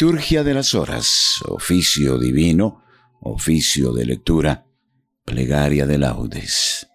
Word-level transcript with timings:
Liturgia 0.00 0.44
de 0.44 0.54
las 0.54 0.74
Horas, 0.74 1.42
oficio 1.48 2.18
divino, 2.18 2.84
oficio 3.20 3.92
de 3.92 4.06
lectura, 4.06 4.64
plegaria 5.24 5.88
de 5.88 5.98
laudes. 5.98 6.88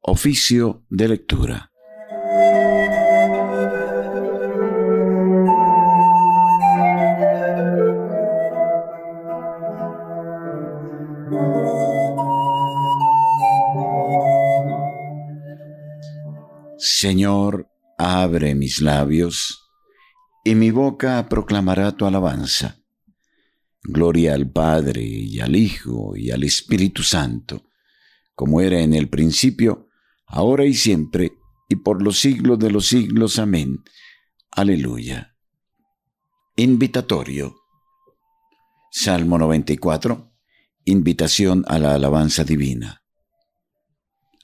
Oficio 0.00 0.84
de 0.90 1.08
lectura. 1.08 1.70
Señor, 17.04 17.68
abre 17.98 18.54
mis 18.54 18.80
labios, 18.80 19.68
y 20.42 20.54
mi 20.54 20.70
boca 20.70 21.28
proclamará 21.28 21.92
tu 21.92 22.06
alabanza. 22.06 22.78
Gloria 23.82 24.32
al 24.32 24.50
Padre 24.50 25.02
y 25.02 25.38
al 25.38 25.54
Hijo 25.54 26.16
y 26.16 26.30
al 26.30 26.44
Espíritu 26.44 27.02
Santo, 27.02 27.64
como 28.34 28.62
era 28.62 28.80
en 28.80 28.94
el 28.94 29.10
principio, 29.10 29.90
ahora 30.24 30.64
y 30.64 30.72
siempre, 30.72 31.34
y 31.68 31.76
por 31.76 32.02
los 32.02 32.20
siglos 32.20 32.58
de 32.58 32.70
los 32.70 32.86
siglos. 32.86 33.38
Amén. 33.38 33.84
Aleluya. 34.50 35.36
Invitatorio. 36.56 37.54
Salmo 38.90 39.36
94. 39.36 40.32
Invitación 40.86 41.66
a 41.68 41.78
la 41.78 41.96
alabanza 41.96 42.44
divina. 42.44 43.02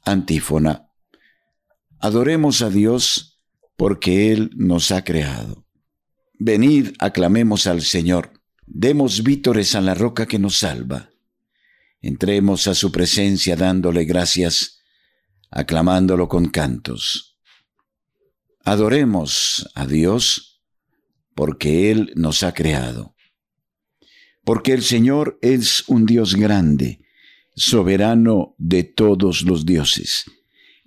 Antífona. 0.04 0.89
Adoremos 2.02 2.62
a 2.62 2.70
Dios 2.70 3.42
porque 3.76 4.32
Él 4.32 4.52
nos 4.56 4.90
ha 4.90 5.04
creado. 5.04 5.66
Venid, 6.38 6.92
aclamemos 6.98 7.66
al 7.66 7.82
Señor, 7.82 8.32
demos 8.66 9.22
vítores 9.22 9.74
a 9.74 9.82
la 9.82 9.92
roca 9.92 10.24
que 10.24 10.38
nos 10.38 10.56
salva. 10.56 11.10
Entremos 12.00 12.66
a 12.68 12.74
su 12.74 12.90
presencia 12.90 13.54
dándole 13.54 14.06
gracias, 14.06 14.80
aclamándolo 15.50 16.26
con 16.26 16.48
cantos. 16.48 17.38
Adoremos 18.64 19.70
a 19.74 19.86
Dios 19.86 20.62
porque 21.34 21.90
Él 21.90 22.12
nos 22.16 22.42
ha 22.44 22.54
creado. 22.54 23.14
Porque 24.42 24.72
el 24.72 24.82
Señor 24.82 25.38
es 25.42 25.86
un 25.86 26.06
Dios 26.06 26.34
grande, 26.34 27.04
soberano 27.54 28.54
de 28.56 28.84
todos 28.84 29.42
los 29.42 29.66
dioses 29.66 30.24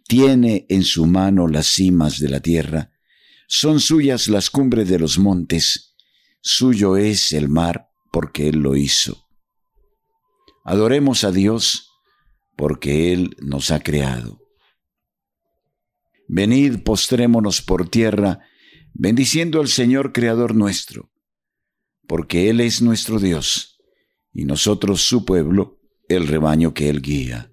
tiene 0.07 0.65
en 0.69 0.83
su 0.83 1.05
mano 1.05 1.47
las 1.47 1.67
cimas 1.67 2.19
de 2.19 2.29
la 2.29 2.39
tierra, 2.39 2.91
son 3.47 3.79
suyas 3.79 4.27
las 4.27 4.49
cumbres 4.49 4.89
de 4.89 4.99
los 4.99 5.19
montes, 5.19 5.95
suyo 6.41 6.97
es 6.97 7.31
el 7.31 7.49
mar 7.49 7.89
porque 8.11 8.49
Él 8.49 8.57
lo 8.57 8.75
hizo. 8.75 9.27
Adoremos 10.65 11.23
a 11.23 11.31
Dios 11.31 11.89
porque 12.55 13.13
Él 13.13 13.35
nos 13.41 13.71
ha 13.71 13.79
creado. 13.79 14.39
Venid, 16.27 16.83
postrémonos 16.83 17.61
por 17.61 17.89
tierra, 17.89 18.39
bendiciendo 18.93 19.59
al 19.59 19.67
Señor 19.67 20.13
Creador 20.13 20.55
nuestro, 20.55 21.11
porque 22.07 22.49
Él 22.49 22.59
es 22.61 22.81
nuestro 22.81 23.19
Dios, 23.19 23.79
y 24.31 24.45
nosotros 24.45 25.01
su 25.01 25.25
pueblo, 25.25 25.79
el 26.07 26.27
rebaño 26.27 26.73
que 26.73 26.89
Él 26.89 27.01
guía. 27.01 27.52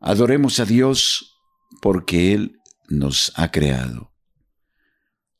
Adoremos 0.00 0.60
a 0.60 0.64
Dios 0.64 1.40
porque 1.82 2.32
Él 2.32 2.60
nos 2.88 3.32
ha 3.36 3.50
creado. 3.50 4.12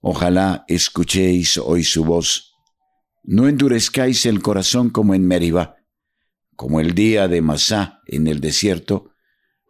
Ojalá 0.01 0.65
escuchéis 0.69 1.59
hoy 1.59 1.85
su 1.85 2.05
voz. 2.05 2.55
No 3.23 3.47
endurezcáis 3.49 4.27
el 4.27 4.43
corazón 4.43 4.91
como 4.91 5.15
en 5.15 5.27
Meribá, 5.27 5.77
como 6.57 6.81
el 6.81 6.95
día 6.95 7.29
de 7.29 7.41
Masá 7.41 8.01
en 8.07 8.27
el 8.27 8.41
desierto, 8.41 9.13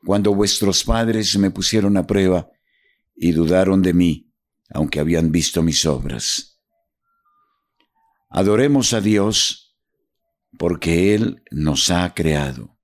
cuando 0.04 0.34
vuestros 0.34 0.84
padres 0.84 1.36
me 1.36 1.50
pusieron 1.50 1.96
a 1.96 2.06
prueba 2.06 2.48
y 3.14 3.32
dudaron 3.32 3.82
de 3.82 3.92
mí, 3.92 4.32
aunque 4.70 5.00
habían 5.00 5.32
visto 5.32 5.62
mis 5.62 5.84
obras. 5.84 6.58
Adoremos 8.30 8.92
a 8.92 9.00
Dios 9.00 9.76
porque 10.58 11.14
Él 11.14 11.42
nos 11.50 11.90
ha 11.90 12.14
creado. 12.14 12.77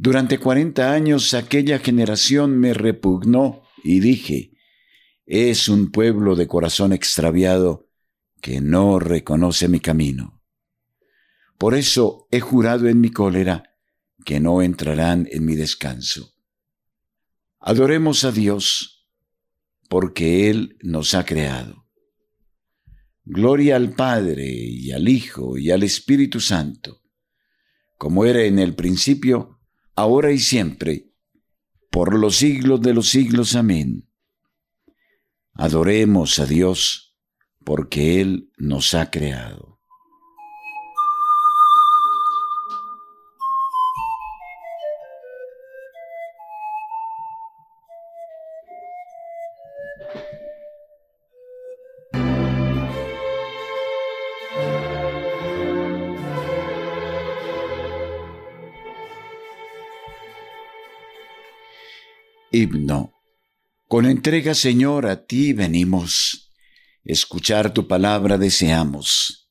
Durante 0.00 0.38
cuarenta 0.38 0.92
años 0.92 1.34
aquella 1.34 1.80
generación 1.80 2.56
me 2.56 2.72
repugnó 2.72 3.64
y 3.82 3.98
dije, 3.98 4.52
es 5.26 5.68
un 5.68 5.90
pueblo 5.90 6.36
de 6.36 6.46
corazón 6.46 6.92
extraviado 6.92 7.90
que 8.40 8.60
no 8.60 9.00
reconoce 9.00 9.66
mi 9.66 9.80
camino. 9.80 10.40
Por 11.58 11.74
eso 11.74 12.28
he 12.30 12.38
jurado 12.38 12.86
en 12.88 13.00
mi 13.00 13.10
cólera 13.10 13.74
que 14.24 14.38
no 14.38 14.62
entrarán 14.62 15.26
en 15.32 15.44
mi 15.44 15.56
descanso. 15.56 16.32
Adoremos 17.58 18.22
a 18.22 18.30
Dios, 18.30 19.08
porque 19.88 20.48
Él 20.48 20.78
nos 20.80 21.14
ha 21.14 21.24
creado. 21.24 21.88
Gloria 23.24 23.74
al 23.74 23.94
Padre 23.94 24.46
y 24.48 24.92
al 24.92 25.08
Hijo 25.08 25.58
y 25.58 25.72
al 25.72 25.82
Espíritu 25.82 26.38
Santo, 26.38 27.02
como 27.96 28.24
era 28.24 28.44
en 28.44 28.60
el 28.60 28.76
principio, 28.76 29.57
ahora 29.98 30.30
y 30.30 30.38
siempre, 30.38 31.10
por 31.90 32.16
los 32.16 32.36
siglos 32.36 32.80
de 32.80 32.94
los 32.94 33.08
siglos. 33.08 33.56
Amén. 33.56 34.08
Adoremos 35.54 36.38
a 36.38 36.46
Dios, 36.46 37.16
porque 37.64 38.20
Él 38.20 38.52
nos 38.58 38.94
ha 38.94 39.10
creado. 39.10 39.77
Himno. 62.50 63.14
Con 63.88 64.06
entrega, 64.06 64.54
Señor, 64.54 65.06
a 65.06 65.26
ti 65.26 65.52
venimos. 65.52 66.52
Escuchar 67.04 67.72
tu 67.74 67.86
palabra 67.86 68.38
deseamos. 68.38 69.50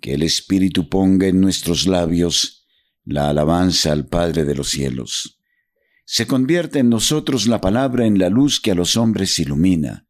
Que 0.00 0.14
el 0.14 0.22
Espíritu 0.22 0.88
ponga 0.88 1.26
en 1.26 1.40
nuestros 1.40 1.86
labios 1.86 2.66
la 3.04 3.28
alabanza 3.28 3.92
al 3.92 4.06
Padre 4.06 4.44
de 4.44 4.54
los 4.54 4.70
cielos. 4.70 5.38
Se 6.04 6.26
convierte 6.26 6.78
en 6.80 6.88
nosotros 6.88 7.46
la 7.46 7.60
palabra 7.60 8.06
en 8.06 8.18
la 8.18 8.28
luz 8.28 8.60
que 8.60 8.72
a 8.72 8.74
los 8.74 8.96
hombres 8.96 9.38
ilumina, 9.38 10.06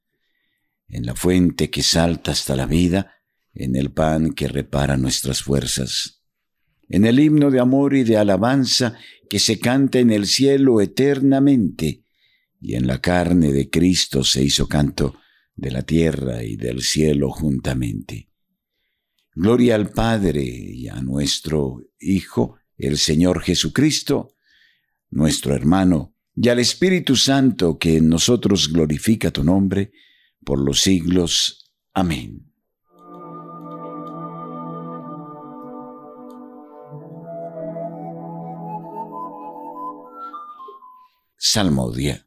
en 0.88 1.06
la 1.06 1.15
fuente 1.15 1.71
que 1.71 1.82
salta 1.82 2.32
hasta 2.32 2.56
la 2.56 2.66
vida, 2.66 3.15
en 3.55 3.77
el 3.77 3.93
pan 3.93 4.32
que 4.32 4.49
repara 4.49 4.97
nuestras 4.97 5.43
fuerzas, 5.43 6.22
en 6.88 7.05
el 7.05 7.20
himno 7.20 7.50
de 7.50 7.61
amor 7.61 7.94
y 7.94 8.05
de 8.05 8.17
alabanza 8.17 8.96
que 9.29 9.38
se 9.38 9.58
canta 9.58 9.99
en 9.99 10.11
el 10.11 10.26
cielo 10.26 10.81
eternamente, 10.81 12.02
y 12.62 12.76
en 12.76 12.87
la 12.87 13.00
carne 13.00 13.53
de 13.53 13.69
Cristo 13.69 14.23
se 14.23 14.44
hizo 14.44 14.69
canto 14.69 15.17
de 15.56 15.73
la 15.73 15.82
tierra 15.82 16.44
y 16.44 16.56
del 16.56 16.81
cielo 16.82 17.31
juntamente. 17.31 18.31
Gloria 19.35 19.75
al 19.75 19.91
Padre 19.91 20.43
y 20.44 20.88
a 20.88 21.00
nuestro 21.00 21.82
Hijo, 21.99 22.59
el 22.76 22.99
Señor 22.99 23.43
Jesucristo, 23.43 24.37
nuestro 25.11 25.55
hermano, 25.55 26.14
y 26.37 26.49
al 26.49 26.61
Espíritu 26.61 27.17
Santo 27.17 27.79
que 27.79 27.97
en 27.97 28.09
nosotros 28.09 28.73
glorifica 28.73 29.31
tu 29.31 29.43
nombre 29.43 29.93
por 30.44 30.58
los 30.58 30.81
siglos. 30.81 31.73
Amén. 31.93 32.53
Salmodia. 41.37 42.26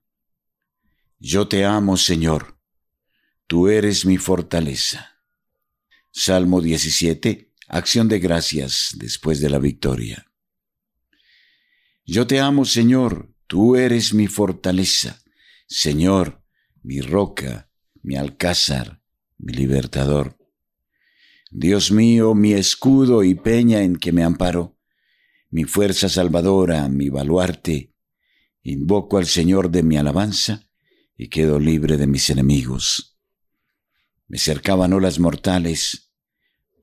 Yo 1.27 1.47
te 1.47 1.65
amo, 1.65 1.97
Señor, 1.97 2.59
tú 3.47 3.67
eres 3.67 4.05
mi 4.05 4.17
fortaleza. 4.17 5.23
Salmo 6.11 6.61
17, 6.61 7.51
acción 7.67 8.07
de 8.07 8.19
gracias 8.19 8.95
después 8.99 9.41
de 9.41 9.49
la 9.49 9.57
victoria. 9.57 10.31
Yo 12.05 12.27
te 12.27 12.39
amo, 12.39 12.63
Señor, 12.63 13.33
tú 13.47 13.75
eres 13.75 14.13
mi 14.13 14.27
fortaleza, 14.27 15.23
Señor, 15.65 16.43
mi 16.83 17.01
roca, 17.01 17.71
mi 18.03 18.17
alcázar, 18.17 19.01
mi 19.39 19.53
libertador. 19.53 20.37
Dios 21.49 21.91
mío, 21.91 22.35
mi 22.35 22.53
escudo 22.53 23.23
y 23.23 23.33
peña 23.33 23.81
en 23.81 23.95
que 23.95 24.11
me 24.11 24.23
amparo, 24.23 24.77
mi 25.49 25.63
fuerza 25.63 26.07
salvadora, 26.07 26.87
mi 26.87 27.09
baluarte. 27.09 27.95
Invoco 28.61 29.17
al 29.17 29.25
Señor 29.25 29.71
de 29.71 29.81
mi 29.81 29.97
alabanza 29.97 30.65
y 31.17 31.29
quedo 31.29 31.59
libre 31.59 31.97
de 31.97 32.07
mis 32.07 32.29
enemigos. 32.29 33.17
Me 34.27 34.37
cercaban 34.37 34.93
olas 34.93 35.19
mortales, 35.19 36.11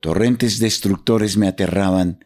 torrentes 0.01 0.59
destructores 0.59 1.37
me 1.37 1.47
aterraban, 1.47 2.25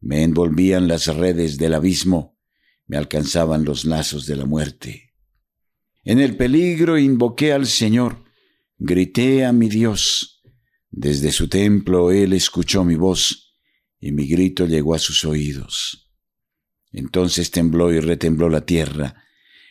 me 0.00 0.22
envolvían 0.22 0.88
las 0.88 1.06
redes 1.06 1.58
del 1.58 1.74
abismo, 1.74 2.38
me 2.86 2.96
alcanzaban 2.96 3.64
los 3.64 3.84
lazos 3.84 4.26
de 4.26 4.36
la 4.36 4.46
muerte. 4.46 5.14
En 6.04 6.20
el 6.20 6.36
peligro 6.36 6.98
invoqué 6.98 7.52
al 7.52 7.66
Señor, 7.66 8.24
grité 8.78 9.44
a 9.44 9.52
mi 9.52 9.68
Dios. 9.68 10.42
Desde 10.90 11.32
su 11.32 11.48
templo 11.48 12.10
Él 12.10 12.32
escuchó 12.32 12.84
mi 12.84 12.94
voz 12.94 13.54
y 14.00 14.12
mi 14.12 14.26
grito 14.26 14.66
llegó 14.66 14.94
a 14.94 14.98
sus 14.98 15.24
oídos. 15.24 16.10
Entonces 16.92 17.50
tembló 17.50 17.92
y 17.92 18.00
retembló 18.00 18.48
la 18.48 18.64
tierra, 18.64 19.22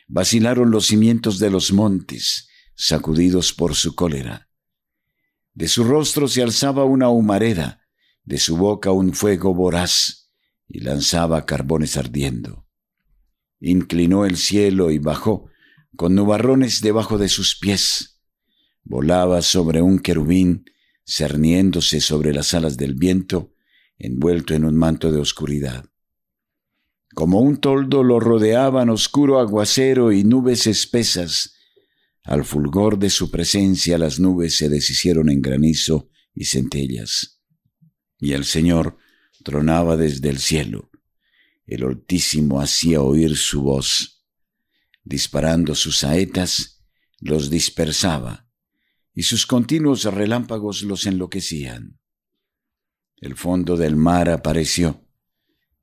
vacilaron 0.07 0.71
los 0.71 0.87
cimientos 0.87 1.39
de 1.39 1.49
los 1.49 1.71
montes, 1.71 2.49
sacudidos 2.75 3.53
por 3.53 3.75
su 3.75 3.95
cólera. 3.95 4.49
De 5.53 5.67
su 5.67 5.83
rostro 5.83 6.27
se 6.27 6.43
alzaba 6.43 6.85
una 6.85 7.09
humareda, 7.09 7.81
de 8.23 8.37
su 8.37 8.57
boca 8.57 8.91
un 8.91 9.13
fuego 9.13 9.53
voraz, 9.53 10.31
y 10.67 10.81
lanzaba 10.81 11.45
carbones 11.45 11.97
ardiendo. 11.97 12.67
Inclinó 13.59 14.25
el 14.25 14.37
cielo 14.37 14.91
y 14.91 14.99
bajó, 14.99 15.49
con 15.95 16.13
nubarrones 16.13 16.81
debajo 16.81 17.17
de 17.17 17.29
sus 17.29 17.57
pies. 17.57 18.21
Volaba 18.83 19.41
sobre 19.41 19.81
un 19.81 19.99
querubín, 19.99 20.65
cerniéndose 21.05 22.01
sobre 22.01 22.33
las 22.33 22.53
alas 22.53 22.77
del 22.77 22.93
viento, 22.93 23.53
envuelto 23.97 24.53
en 24.53 24.65
un 24.65 24.75
manto 24.75 25.11
de 25.11 25.19
oscuridad. 25.19 25.85
Como 27.17 27.39
un 27.39 27.57
toldo 27.57 28.03
lo 28.03 28.19
rodeaban 28.19 28.91
oscuro 28.91 29.39
aguacero 29.39 30.11
y 30.11 30.23
nubes 30.23 30.67
espesas. 30.67 31.55
Al 32.23 32.45
fulgor 32.45 32.99
de 32.99 33.09
su 33.09 33.31
presencia 33.31 33.97
las 33.97 34.19
nubes 34.19 34.55
se 34.55 34.69
deshicieron 34.69 35.31
en 35.31 35.41
granizo 35.41 36.11
y 36.35 36.45
centellas. 36.45 37.41
Y 38.19 38.33
el 38.33 38.45
Señor 38.45 38.99
tronaba 39.43 39.97
desde 39.97 40.29
el 40.29 40.37
cielo. 40.37 40.91
El 41.65 41.85
Altísimo 41.85 42.61
hacía 42.61 43.01
oír 43.01 43.35
su 43.35 43.63
voz. 43.63 44.23
Disparando 45.03 45.73
sus 45.73 45.97
saetas, 45.97 46.85
los 47.19 47.49
dispersaba, 47.49 48.47
y 49.11 49.23
sus 49.23 49.47
continuos 49.47 50.03
relámpagos 50.03 50.83
los 50.83 51.07
enloquecían. 51.07 51.99
El 53.15 53.35
fondo 53.35 53.75
del 53.75 53.95
mar 53.95 54.29
apareció, 54.29 55.06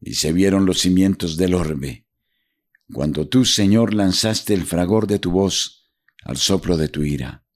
y 0.06 0.15
se 0.15 0.33
vieron 0.33 0.67
los 0.67 0.81
cimientos 0.81 1.39
del 1.39 1.55
orbe. 1.55 2.06
Cuando 2.93 3.27
tú, 3.27 3.47
Señor, 3.47 3.95
lanzaste 3.95 4.53
el 4.53 4.65
fragor 4.67 5.06
de 5.06 5.19
tu 5.19 5.31
voz 5.31 5.91
al 6.23 6.37
soplo 6.37 6.77
de 6.77 6.89
tu 6.89 7.05
ira. 7.05 7.47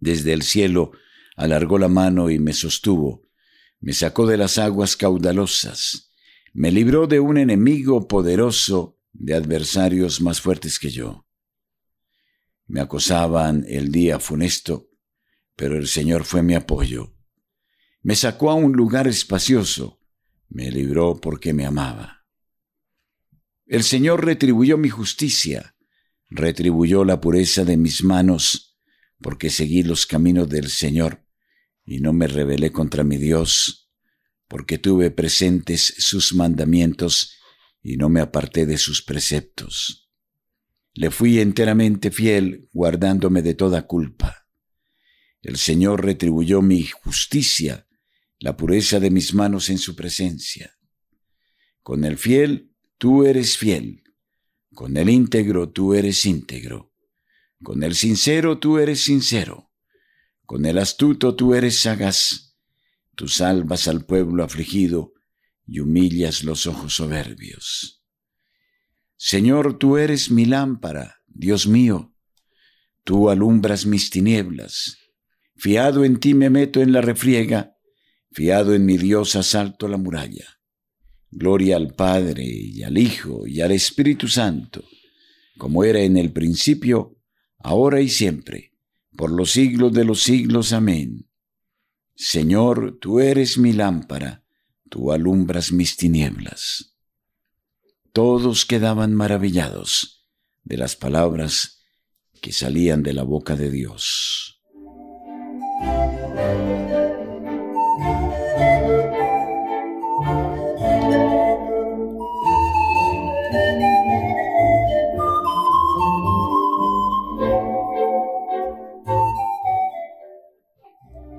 Desde 0.00 0.32
el 0.32 0.42
cielo 0.42 0.90
alargó 1.36 1.78
la 1.78 1.86
mano 1.86 2.30
y 2.30 2.40
me 2.40 2.52
sostuvo, 2.52 3.28
me 3.78 3.92
sacó 3.92 4.26
de 4.26 4.36
las 4.36 4.58
aguas 4.58 4.96
caudalosas, 4.96 6.10
me 6.52 6.72
libró 6.72 7.06
de 7.06 7.20
un 7.20 7.38
enemigo 7.38 8.08
poderoso, 8.08 8.98
de 9.12 9.34
adversarios 9.34 10.20
más 10.20 10.40
fuertes 10.40 10.80
que 10.80 10.90
yo. 10.90 11.26
Me 12.66 12.80
acosaban 12.80 13.64
el 13.68 13.92
día 13.92 14.18
funesto, 14.18 14.90
pero 15.54 15.76
el 15.76 15.86
Señor 15.86 16.24
fue 16.24 16.42
mi 16.42 16.54
apoyo 16.54 17.16
me 18.06 18.14
sacó 18.14 18.52
a 18.52 18.54
un 18.54 18.74
lugar 18.74 19.08
espacioso, 19.08 19.95
me 20.48 20.70
libró 20.70 21.20
porque 21.20 21.52
me 21.52 21.66
amaba. 21.66 22.24
El 23.66 23.82
Señor 23.82 24.24
retribuyó 24.24 24.78
mi 24.78 24.88
justicia, 24.88 25.74
retribuyó 26.28 27.04
la 27.04 27.20
pureza 27.20 27.64
de 27.64 27.76
mis 27.76 28.04
manos, 28.04 28.78
porque 29.20 29.50
seguí 29.50 29.82
los 29.82 30.06
caminos 30.06 30.48
del 30.48 30.68
Señor 30.68 31.24
y 31.84 32.00
no 32.00 32.12
me 32.12 32.26
rebelé 32.26 32.72
contra 32.72 33.04
mi 33.04 33.16
Dios, 33.16 33.90
porque 34.48 34.78
tuve 34.78 35.10
presentes 35.10 35.94
sus 35.98 36.34
mandamientos 36.34 37.36
y 37.82 37.96
no 37.96 38.08
me 38.08 38.20
aparté 38.20 38.66
de 38.66 38.78
sus 38.78 39.02
preceptos. 39.02 40.10
Le 40.92 41.10
fui 41.10 41.40
enteramente 41.40 42.10
fiel, 42.10 42.68
guardándome 42.72 43.42
de 43.42 43.54
toda 43.54 43.86
culpa. 43.86 44.46
El 45.42 45.56
Señor 45.58 46.04
retribuyó 46.04 46.62
mi 46.62 46.84
justicia, 46.84 47.85
la 48.46 48.56
pureza 48.56 49.00
de 49.00 49.10
mis 49.10 49.34
manos 49.34 49.70
en 49.70 49.78
su 49.78 49.96
presencia. 49.96 50.78
Con 51.82 52.04
el 52.04 52.16
fiel 52.16 52.70
tú 52.96 53.24
eres 53.24 53.58
fiel, 53.58 54.04
con 54.72 54.96
el 54.96 55.10
íntegro 55.10 55.70
tú 55.70 55.94
eres 55.94 56.24
íntegro, 56.24 56.94
con 57.60 57.82
el 57.82 57.96
sincero 57.96 58.60
tú 58.60 58.78
eres 58.78 59.00
sincero, 59.00 59.72
con 60.44 60.64
el 60.64 60.78
astuto 60.78 61.34
tú 61.34 61.56
eres 61.56 61.80
sagaz, 61.80 62.56
tú 63.16 63.26
salvas 63.26 63.88
al 63.88 64.06
pueblo 64.06 64.44
afligido 64.44 65.14
y 65.66 65.80
humillas 65.80 66.44
los 66.44 66.68
ojos 66.68 66.94
soberbios. 66.94 68.04
Señor, 69.16 69.76
tú 69.76 69.96
eres 69.96 70.30
mi 70.30 70.44
lámpara, 70.44 71.16
Dios 71.26 71.66
mío, 71.66 72.14
tú 73.02 73.28
alumbras 73.28 73.86
mis 73.86 74.08
tinieblas, 74.08 74.98
fiado 75.56 76.04
en 76.04 76.20
ti 76.20 76.32
me 76.34 76.48
meto 76.48 76.80
en 76.80 76.92
la 76.92 77.00
refriega, 77.00 77.75
Fiado 78.36 78.74
en 78.74 78.84
mi 78.84 78.98
Dios 78.98 79.34
asalto 79.34 79.88
la 79.88 79.96
muralla. 79.96 80.44
Gloria 81.30 81.76
al 81.76 81.94
Padre 81.94 82.44
y 82.44 82.82
al 82.82 82.98
Hijo 82.98 83.46
y 83.46 83.62
al 83.62 83.72
Espíritu 83.72 84.28
Santo, 84.28 84.84
como 85.56 85.84
era 85.84 86.00
en 86.00 86.18
el 86.18 86.34
principio, 86.34 87.16
ahora 87.60 88.02
y 88.02 88.10
siempre, 88.10 88.74
por 89.16 89.32
los 89.32 89.52
siglos 89.52 89.94
de 89.94 90.04
los 90.04 90.22
siglos. 90.22 90.74
Amén. 90.74 91.30
Señor, 92.14 92.98
tú 93.00 93.20
eres 93.20 93.56
mi 93.56 93.72
lámpara, 93.72 94.44
tú 94.90 95.12
alumbras 95.12 95.72
mis 95.72 95.96
tinieblas. 95.96 96.94
Todos 98.12 98.66
quedaban 98.66 99.14
maravillados 99.14 100.28
de 100.62 100.76
las 100.76 100.94
palabras 100.94 101.86
que 102.42 102.52
salían 102.52 103.02
de 103.02 103.14
la 103.14 103.22
boca 103.22 103.56
de 103.56 103.70
Dios. 103.70 104.60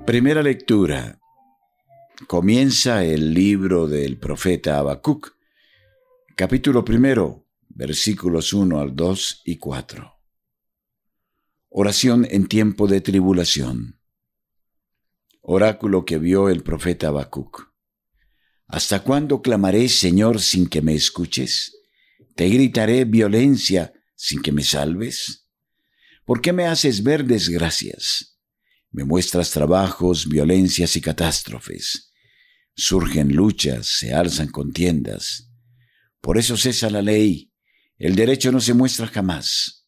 Primera 0.08 0.42
lectura. 0.42 1.20
Comienza 2.26 3.04
el 3.04 3.34
libro 3.34 3.86
del 3.86 4.16
profeta 4.16 4.78
Habacuc, 4.78 5.36
capítulo 6.34 6.82
primero, 6.82 7.46
versículos 7.68 8.54
1 8.54 8.80
al 8.80 8.96
2 8.96 9.42
y 9.44 9.58
4. 9.58 10.18
Oración 11.68 12.26
en 12.30 12.48
tiempo 12.48 12.86
de 12.86 13.02
tribulación. 13.02 14.00
Oráculo 15.42 16.06
que 16.06 16.16
vio 16.16 16.48
el 16.48 16.62
profeta 16.62 17.08
Habacuc. 17.08 17.70
¿Hasta 18.66 19.02
cuándo 19.02 19.42
clamaré, 19.42 19.90
Señor, 19.90 20.40
sin 20.40 20.70
que 20.70 20.80
me 20.80 20.94
escuches? 20.94 21.76
¿Te 22.34 22.48
gritaré 22.48 23.04
violencia 23.04 23.92
sin 24.14 24.40
que 24.40 24.52
me 24.52 24.62
salves? 24.62 25.50
¿Por 26.24 26.40
qué 26.40 26.54
me 26.54 26.64
haces 26.64 27.02
ver 27.02 27.26
desgracias? 27.26 28.37
Me 28.90 29.04
muestras 29.04 29.50
trabajos, 29.50 30.28
violencias 30.28 30.96
y 30.96 31.00
catástrofes. 31.00 32.12
Surgen 32.74 33.34
luchas, 33.34 33.86
se 33.86 34.14
alzan 34.14 34.48
contiendas. 34.48 35.50
Por 36.20 36.38
eso 36.38 36.56
cesa 36.56 36.90
la 36.90 37.02
ley. 37.02 37.52
El 37.98 38.14
derecho 38.14 38.52
no 38.52 38.60
se 38.60 38.74
muestra 38.74 39.06
jamás. 39.06 39.86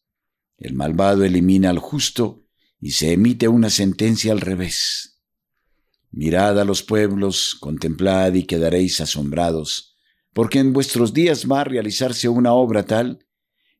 El 0.57 0.73
malvado 0.73 1.23
elimina 1.23 1.69
al 1.69 1.79
justo 1.79 2.45
y 2.79 2.91
se 2.91 3.13
emite 3.13 3.47
una 3.47 3.69
sentencia 3.69 4.31
al 4.31 4.41
revés. 4.41 5.21
Mirad 6.11 6.59
a 6.59 6.65
los 6.65 6.83
pueblos, 6.83 7.55
contemplad 7.59 8.33
y 8.33 8.43
quedaréis 8.43 8.99
asombrados, 8.99 9.95
porque 10.33 10.59
en 10.59 10.73
vuestros 10.73 11.13
días 11.13 11.45
va 11.49 11.61
a 11.61 11.63
realizarse 11.63 12.27
una 12.27 12.53
obra 12.53 12.85
tal 12.85 13.25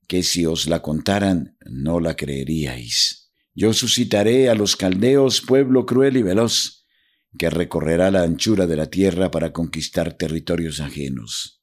que 0.07 0.23
si 0.23 0.45
os 0.45 0.67
la 0.67 0.81
contaran 0.81 1.57
no 1.65 1.99
la 1.99 2.15
creeríais. 2.15 3.20
Yo 3.53 3.73
suscitaré 3.73 4.49
a 4.49 4.55
los 4.55 4.75
caldeos 4.75 5.41
pueblo 5.41 5.85
cruel 5.85 6.17
y 6.17 6.23
veloz, 6.23 6.85
que 7.37 7.49
recorrerá 7.49 8.11
la 8.11 8.23
anchura 8.23 8.67
de 8.67 8.75
la 8.75 8.89
tierra 8.89 9.31
para 9.31 9.53
conquistar 9.53 10.13
territorios 10.13 10.79
ajenos. 10.79 11.61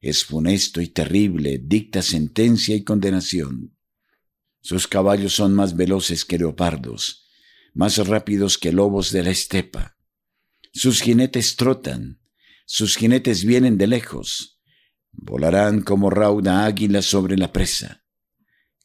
Es 0.00 0.24
funesto 0.24 0.80
y 0.80 0.88
terrible, 0.88 1.60
dicta 1.62 2.02
sentencia 2.02 2.76
y 2.76 2.84
condenación. 2.84 3.76
Sus 4.60 4.86
caballos 4.86 5.34
son 5.34 5.54
más 5.54 5.76
veloces 5.76 6.24
que 6.24 6.38
leopardos, 6.38 7.28
más 7.74 7.98
rápidos 8.06 8.58
que 8.58 8.72
lobos 8.72 9.12
de 9.12 9.22
la 9.22 9.30
estepa. 9.30 9.96
Sus 10.72 11.00
jinetes 11.00 11.56
trotan, 11.56 12.20
sus 12.66 12.96
jinetes 12.96 13.44
vienen 13.44 13.78
de 13.78 13.86
lejos. 13.86 14.60
Volarán 15.12 15.82
como 15.82 16.10
rauda 16.10 16.66
águila 16.66 17.00
sobre 17.00 17.36
la 17.36 17.52
presa. 17.52 18.05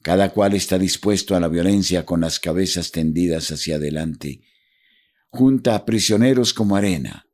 Cada 0.02 0.30
cual 0.30 0.54
está 0.54 0.80
dispuesto 0.80 1.36
a 1.36 1.40
la 1.40 1.48
violencia 1.48 2.06
con 2.06 2.22
las 2.22 2.40
cabezas 2.40 2.92
tendidas 2.92 3.52
hacia 3.52 3.76
adelante. 3.76 4.42
Junta 5.30 5.76
a 5.76 5.86
prisioneros 5.86 6.54
como 6.54 6.76
arena. 6.76 7.28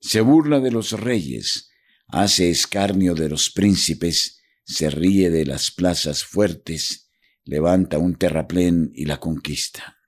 Se 0.00 0.20
burla 0.20 0.60
de 0.60 0.70
los 0.70 0.92
reyes, 0.92 1.70
hace 2.06 2.50
escarnio 2.50 3.14
de 3.14 3.28
los 3.28 3.50
príncipes, 3.50 4.40
se 4.64 4.90
ríe 4.90 5.30
de 5.30 5.44
las 5.46 5.70
plazas 5.70 6.24
fuertes, 6.24 7.10
levanta 7.44 7.98
un 7.98 8.16
terraplén 8.16 8.92
y 8.94 9.06
la 9.06 9.18
conquista. 9.18 9.98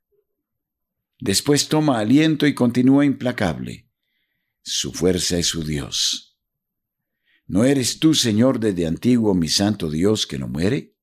Después 1.20 1.68
toma 1.68 1.98
aliento 1.98 2.46
y 2.46 2.54
continúa 2.54 3.04
implacable. 3.04 3.88
Su 4.62 4.92
fuerza 4.92 5.38
es 5.38 5.46
su 5.46 5.64
Dios. 5.64 6.38
¿No 7.46 7.64
eres 7.64 7.98
tú, 7.98 8.14
Señor, 8.14 8.60
desde 8.60 8.86
antiguo 8.86 9.34
mi 9.34 9.48
santo 9.48 9.90
Dios 9.90 10.26
que 10.26 10.38
no 10.38 10.48
muere? 10.48 10.97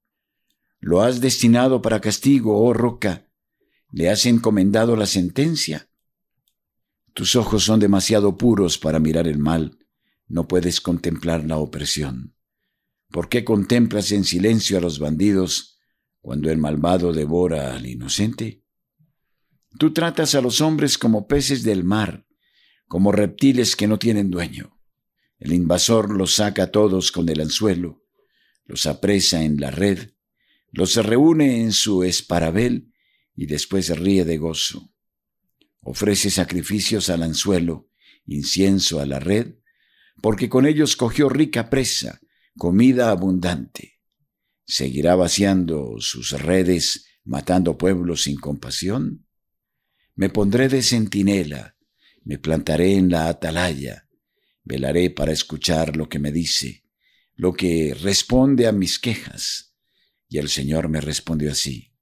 Lo 0.86 1.02
has 1.02 1.20
destinado 1.20 1.82
para 1.82 2.00
castigo, 2.00 2.64
oh 2.64 2.72
roca. 2.72 3.28
¿Le 3.90 4.12
has 4.12 4.28
encomendado 4.28 4.96
la 4.96 5.08
sentencia? 5.08 5.90
Tus 7.16 7.36
ojos 7.36 7.64
son 7.64 7.80
demasiado 7.80 8.38
puros 8.38 8.78
para 8.78 9.00
mirar 9.00 9.28
el 9.28 9.40
mal. 9.40 9.80
No 10.28 10.48
puedes 10.48 10.82
contemplar 10.82 11.44
la 11.44 11.58
opresión. 11.58 12.36
¿Por 13.10 13.30
qué 13.30 13.44
contemplas 13.44 14.12
en 14.12 14.26
silencio 14.26 14.78
a 14.78 14.80
los 14.80 15.00
bandidos 15.00 15.80
cuando 16.22 16.52
el 16.52 16.60
malvado 16.60 17.14
devora 17.14 17.76
al 17.76 17.88
inocente? 17.88 18.64
Tú 19.80 19.92
tratas 19.92 20.36
a 20.36 20.42
los 20.42 20.62
hombres 20.62 21.00
como 21.00 21.26
peces 21.26 21.64
del 21.64 21.84
mar, 21.84 22.28
como 22.88 23.12
reptiles 23.12 23.76
que 23.76 23.88
no 23.88 23.98
tienen 23.98 24.30
dueño. 24.30 24.80
El 25.40 25.52
invasor 25.52 26.12
los 26.16 26.36
saca 26.36 26.66
a 26.66 26.72
todos 26.72 27.12
con 27.12 27.28
el 27.28 27.42
anzuelo, 27.42 28.04
los 28.66 28.86
apresa 28.86 29.42
en 29.42 29.60
la 29.60 29.72
red, 29.72 30.12
los 30.76 30.98
reúne 30.98 31.62
en 31.62 31.72
su 31.72 32.04
esparabel 32.04 32.92
y 33.34 33.46
después 33.46 33.98
ríe 33.98 34.26
de 34.26 34.38
gozo. 34.38 34.94
Ofrece 35.80 36.30
sacrificios 36.30 37.10
al 37.10 37.24
anzuelo, 37.24 37.90
incienso 38.26 39.00
a 39.00 39.06
la 39.06 39.22
red, 39.22 39.56
porque 40.22 40.50
con 40.50 40.66
ellos 40.66 40.98
cogió 40.98 41.30
rica 41.30 41.70
presa, 41.70 42.20
comida 42.58 43.10
abundante. 43.10 44.02
¿Seguirá 44.66 45.16
vaciando 45.16 45.96
sus 46.00 46.32
redes, 46.32 47.06
matando 47.24 47.78
pueblos 47.78 48.24
sin 48.24 48.36
compasión? 48.36 49.26
Me 50.14 50.30
pondré 50.30 50.68
de 50.68 50.82
centinela, 50.82 51.78
me 52.26 52.38
plantaré 52.38 52.96
en 52.96 53.10
la 53.10 53.30
atalaya, 53.30 54.10
velaré 54.66 55.10
para 55.10 55.32
escuchar 55.32 55.96
lo 55.96 56.10
que 56.10 56.20
me 56.20 56.34
dice, 56.34 56.84
lo 57.36 57.54
que 57.54 57.94
responde 57.94 58.68
a 58.68 58.74
mis 58.74 59.00
quejas. 59.00 59.65
Y 60.36 60.38
el 60.38 60.50
Señor 60.50 60.90
me 60.90 61.00
respondió 61.00 61.50
así. 61.50 61.94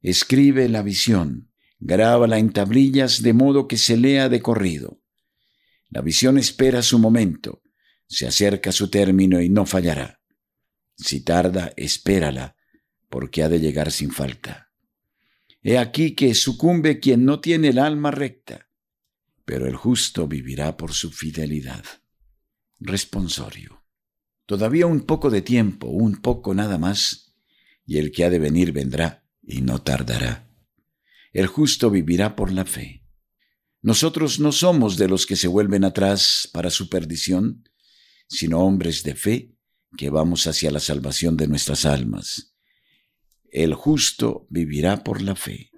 Escribe 0.00 0.70
la 0.70 0.80
visión, 0.80 1.52
grábala 1.78 2.38
en 2.38 2.50
tablillas 2.50 3.20
de 3.20 3.34
modo 3.34 3.68
que 3.68 3.76
se 3.76 3.98
lea 3.98 4.30
de 4.30 4.40
corrido. 4.40 5.02
La 5.90 6.00
visión 6.00 6.38
espera 6.38 6.80
su 6.80 6.98
momento, 6.98 7.60
se 8.06 8.26
acerca 8.26 8.72
su 8.72 8.88
término 8.88 9.42
y 9.42 9.50
no 9.50 9.66
fallará. 9.66 10.22
Si 10.96 11.20
tarda, 11.20 11.74
espérala, 11.76 12.56
porque 13.10 13.42
ha 13.42 13.50
de 13.50 13.60
llegar 13.60 13.92
sin 13.92 14.12
falta. 14.12 14.70
He 15.60 15.76
aquí 15.76 16.14
que 16.14 16.34
sucumbe 16.34 17.00
quien 17.00 17.26
no 17.26 17.38
tiene 17.38 17.68
el 17.68 17.80
alma 17.80 18.10
recta, 18.10 18.70
pero 19.44 19.66
el 19.66 19.76
justo 19.76 20.26
vivirá 20.26 20.78
por 20.78 20.94
su 20.94 21.10
fidelidad. 21.10 21.84
Responsorio. 22.80 23.84
Todavía 24.46 24.86
un 24.86 25.02
poco 25.02 25.28
de 25.28 25.42
tiempo, 25.42 25.88
un 25.88 26.22
poco 26.22 26.54
nada 26.54 26.78
más, 26.78 27.27
y 27.88 27.98
el 27.98 28.12
que 28.12 28.24
ha 28.24 28.30
de 28.30 28.38
venir 28.38 28.70
vendrá, 28.70 29.24
y 29.42 29.62
no 29.62 29.82
tardará. 29.82 30.48
El 31.32 31.48
justo 31.48 31.90
vivirá 31.90 32.36
por 32.36 32.52
la 32.52 32.64
fe. 32.64 33.02
Nosotros 33.82 34.38
no 34.38 34.52
somos 34.52 34.96
de 34.96 35.08
los 35.08 35.26
que 35.26 35.34
se 35.34 35.48
vuelven 35.48 35.82
atrás 35.82 36.48
para 36.52 36.70
su 36.70 36.88
perdición, 36.88 37.64
sino 38.28 38.60
hombres 38.60 39.02
de 39.02 39.16
fe 39.16 39.56
que 39.96 40.10
vamos 40.10 40.46
hacia 40.46 40.70
la 40.70 40.80
salvación 40.80 41.36
de 41.36 41.48
nuestras 41.48 41.84
almas 41.84 42.54
el 43.50 43.74
justo 43.74 44.46
vivirá 44.50 45.02
por 45.02 45.22
la 45.22 45.34
fe. 45.34 45.70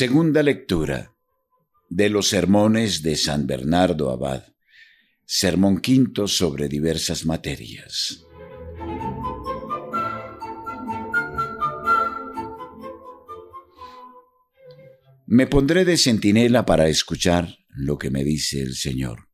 Segunda 0.00 0.42
lectura 0.42 1.14
de 1.90 2.08
los 2.08 2.28
sermones 2.28 3.02
de 3.02 3.16
San 3.16 3.46
Bernardo 3.46 4.10
Abad, 4.10 4.44
sermón 5.26 5.78
quinto 5.82 6.26
sobre 6.26 6.68
diversas 6.68 7.26
materias. 7.26 8.24
Me 15.26 15.46
pondré 15.46 15.84
de 15.84 15.98
centinela 15.98 16.64
para 16.64 16.88
escuchar 16.88 17.58
lo 17.68 17.98
que 17.98 18.08
me 18.08 18.24
dice 18.24 18.62
el 18.62 18.76
Señor. 18.76 19.28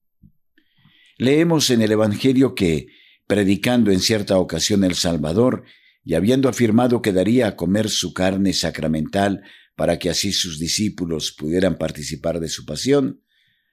Leemos 1.16 1.70
en 1.70 1.80
el 1.80 1.92
Evangelio 1.92 2.56
que, 2.56 2.88
predicando 3.28 3.92
en 3.92 4.00
cierta 4.00 4.36
ocasión 4.36 4.82
el 4.82 4.96
Salvador, 4.96 5.62
y 6.02 6.14
habiendo 6.14 6.48
afirmado 6.48 7.02
que 7.02 7.12
daría 7.12 7.46
a 7.46 7.54
comer 7.56 7.88
su 7.88 8.12
carne 8.12 8.52
sacramental 8.52 9.44
para 9.76 9.98
que 9.98 10.10
así 10.10 10.32
sus 10.32 10.58
discípulos 10.58 11.32
pudieran 11.32 11.78
participar 11.78 12.40
de 12.40 12.48
su 12.48 12.64
pasión, 12.64 13.22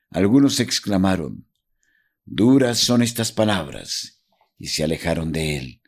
algunos 0.09 0.59
exclamaron, 0.59 1.47
Duras 2.25 2.79
son 2.79 3.01
estas 3.01 3.31
palabras, 3.31 4.23
y 4.57 4.67
se 4.67 4.83
alejaron 4.83 5.31
de 5.31 5.57
él. 5.57 5.81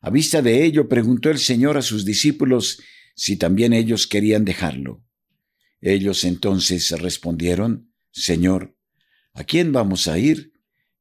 A 0.00 0.10
vista 0.10 0.42
de 0.42 0.64
ello 0.64 0.88
preguntó 0.88 1.30
el 1.30 1.38
Señor 1.38 1.76
a 1.76 1.82
sus 1.82 2.04
discípulos 2.04 2.80
si 3.14 3.36
también 3.36 3.72
ellos 3.72 4.06
querían 4.06 4.44
dejarlo. 4.44 5.04
Ellos 5.80 6.24
entonces 6.24 6.90
respondieron, 6.90 7.92
Señor, 8.10 8.76
¿a 9.32 9.44
quién 9.44 9.72
vamos 9.72 10.08
a 10.08 10.18
ir? 10.18 10.52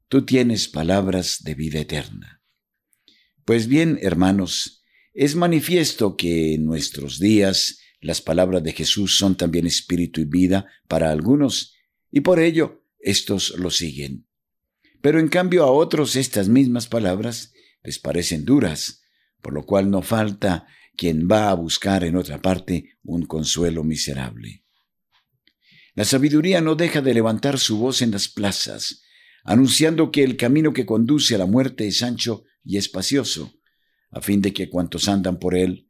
Tú 0.08 0.26
tienes 0.26 0.68
palabras 0.68 1.44
de 1.44 1.56
vida 1.56 1.80
eterna. 1.80 2.42
Pues 3.46 3.68
bien, 3.68 4.00
hermanos, 4.02 4.84
es 5.14 5.36
manifiesto 5.36 6.16
que 6.16 6.54
en 6.56 6.66
nuestros 6.66 7.20
días 7.20 7.80
las 8.04 8.22
palabras 8.22 8.62
de 8.64 8.74
Jesús 8.74 9.18
son 9.18 9.36
también 9.36 9.66
espíritu 9.66 10.20
y 10.20 10.26
vida 10.26 10.68
para 10.90 11.10
algunos, 11.10 11.76
y 12.12 12.20
por 12.20 12.40
ello 12.40 12.84
estos 13.00 13.58
lo 13.58 13.72
siguen. 13.72 14.28
Pero 15.02 15.20
en 15.20 15.30
cambio 15.30 15.64
a 15.64 15.72
otros 15.72 16.18
estas 16.18 16.50
mismas 16.50 16.88
palabras 16.88 17.54
les 17.82 18.00
parecen 18.00 18.44
duras, 18.44 19.04
por 19.42 19.54
lo 19.54 19.66
cual 19.66 19.90
no 19.90 20.02
falta 20.02 20.68
quien 20.98 21.30
va 21.32 21.50
a 21.50 21.54
buscar 21.54 22.04
en 22.04 22.18
otra 22.18 22.42
parte 22.42 22.98
un 23.04 23.26
consuelo 23.26 23.86
miserable. 23.86 24.66
La 25.96 26.04
sabiduría 26.04 26.60
no 26.60 26.76
deja 26.76 27.02
de 27.02 27.14
levantar 27.14 27.58
su 27.58 27.78
voz 27.78 28.02
en 28.02 28.12
las 28.12 28.28
plazas, 28.28 29.02
anunciando 29.46 30.12
que 30.12 30.24
el 30.24 30.36
camino 30.36 30.74
que 30.74 30.86
conduce 30.86 31.36
a 31.36 31.38
la 31.38 31.46
muerte 31.46 31.88
es 31.88 32.04
ancho 32.04 32.44
y 32.66 32.76
espacioso, 32.76 33.54
a 34.12 34.20
fin 34.20 34.42
de 34.42 34.52
que 34.52 34.70
cuantos 34.70 35.08
andan 35.08 35.40
por 35.40 35.56
él 35.56 35.90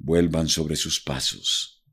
vuelvan 0.00 0.48
sobre 0.48 0.76
sus 0.76 1.00
pasos. 1.00 1.84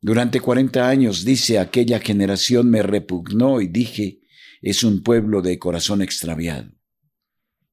Durante 0.00 0.40
cuarenta 0.40 0.88
años, 0.88 1.24
dice, 1.24 1.58
aquella 1.58 1.98
generación 1.98 2.70
me 2.70 2.82
repugnó 2.82 3.60
y 3.60 3.68
dije, 3.68 4.20
es 4.62 4.84
un 4.84 5.02
pueblo 5.02 5.42
de 5.42 5.58
corazón 5.58 6.02
extraviado. 6.02 6.70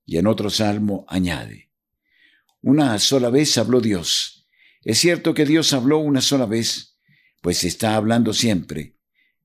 Y 0.06 0.18
en 0.18 0.28
otro 0.28 0.50
salmo 0.50 1.06
añade, 1.08 1.72
una 2.62 2.98
sola 3.00 3.30
vez 3.30 3.58
habló 3.58 3.80
Dios. 3.82 4.48
Es 4.84 5.00
cierto 5.00 5.34
que 5.34 5.46
Dios 5.46 5.74
habló 5.74 6.00
una 6.00 6.22
sola 6.22 6.46
vez, 6.46 6.98
pues 7.42 7.64
está 7.64 7.96
hablando 7.96 8.34
siempre, 8.34 8.98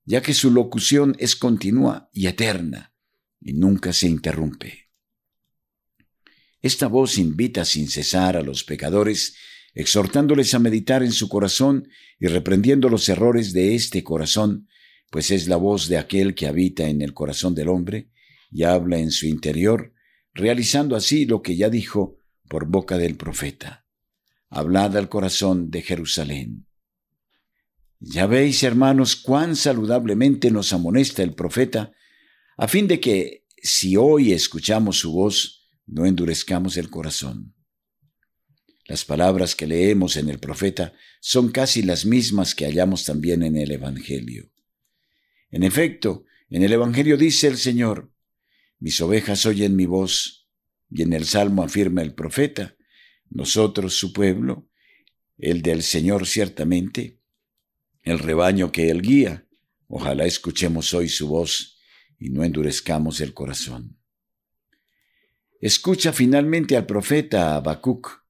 ya 0.04 0.23
que 0.23 0.33
su 0.33 0.50
locución 0.50 1.14
es 1.18 1.37
continua 1.37 2.09
y 2.12 2.26
eterna, 2.26 2.95
y 3.40 3.52
nunca 3.52 3.92
se 3.92 4.06
interrumpe. 4.06 4.90
Esta 6.62 6.87
voz 6.87 7.18
invita 7.18 7.64
sin 7.64 7.88
cesar 7.88 8.37
a 8.37 8.42
los 8.42 8.64
pecadores 8.64 9.37
exhortándoles 9.76 10.54
a 10.54 10.59
meditar 10.59 11.02
en 11.02 11.12
su 11.12 11.28
corazón 11.28 11.88
y 12.18 12.26
reprendiendo 12.26 12.88
los 12.88 13.09
errores 13.11 13.52
de 13.52 13.75
este 13.75 14.02
corazón, 14.02 14.68
pues 15.11 15.30
es 15.30 15.49
la 15.49 15.56
voz 15.56 15.88
de 15.88 15.99
aquel 15.99 16.35
que 16.35 16.47
habita 16.47 16.88
en 16.88 17.02
el 17.02 17.12
corazón 17.12 17.54
del 17.54 17.68
hombre 17.68 18.11
y 18.50 18.62
habla 18.62 18.99
en 18.99 19.11
su 19.11 19.26
interior, 19.26 19.92
realizando 20.33 20.97
así 20.97 21.26
lo 21.26 21.42
que 21.42 21.56
ya 21.56 21.68
dijo, 21.68 22.18
por 22.49 22.66
boca 22.66 22.97
del 22.97 23.16
profeta. 23.16 23.87
Hablad 24.49 24.97
al 24.97 25.11
corazón 25.11 25.71
de 25.71 25.83
Jerusalén. 25.83 26.66
Ya 28.00 28.26
veis, 28.26 28.62
hermanos, 28.62 29.14
cuán 29.14 29.56
saludablemente 29.56 30.50
nos 30.50 30.73
amonesta 30.73 31.23
el 31.23 31.35
profeta, 31.35 31.92
a 32.56 32.66
fin 32.66 32.88
de 32.88 32.99
que, 32.99 33.45
si 33.62 33.97
hoy 33.97 34.33
escuchamos 34.33 34.99
su 34.99 35.12
voz, 35.12 35.68
no 35.87 36.06
endurezcamos 36.06 36.78
el 36.78 36.88
corazón. 36.88 37.55
Las 38.86 39.04
palabras 39.04 39.56
que 39.56 39.66
leemos 39.66 40.16
en 40.16 40.28
el 40.28 40.38
profeta 40.38 40.92
son 41.20 41.50
casi 41.50 41.82
las 41.82 42.06
mismas 42.06 42.54
que 42.54 42.66
hallamos 42.66 43.04
también 43.04 43.42
en 43.42 43.56
el 43.56 43.72
Evangelio. 43.72 44.50
En 45.50 45.64
efecto, 45.64 46.24
en 46.50 46.62
el 46.62 46.72
Evangelio 46.72 47.16
dice 47.16 47.48
el 47.48 47.56
Señor, 47.56 48.12
mis 48.78 49.00
ovejas 49.00 49.44
oyen 49.44 49.74
mi 49.74 49.86
voz, 49.86 50.48
y 50.88 51.02
en 51.02 51.12
el 51.12 51.24
Salmo 51.24 51.64
afirma 51.64 52.02
el 52.02 52.14
profeta, 52.14 52.76
nosotros 53.28 53.94
su 53.94 54.12
pueblo, 54.12 54.68
el 55.36 55.62
del 55.62 55.82
Señor 55.82 56.26
ciertamente, 56.26 57.18
el 58.02 58.20
rebaño 58.20 58.70
que 58.70 58.88
él 58.90 59.02
guía, 59.02 59.48
ojalá 59.88 60.26
escuchemos 60.26 60.94
hoy 60.94 61.08
su 61.08 61.26
voz 61.26 61.80
y 62.20 62.30
no 62.30 62.44
endurezcamos 62.44 63.20
el 63.20 63.34
corazón. 63.34 63.98
Escucha 65.60 66.12
finalmente 66.12 66.76
al 66.76 66.86
profeta 66.86 67.56
Habacuc, 67.56 68.25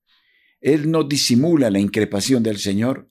él 0.67 0.91
no 0.91 1.05
disimula 1.05 1.71
la 1.71 1.79
increpación 1.79 2.43
del 2.43 2.59
Señor, 2.59 3.09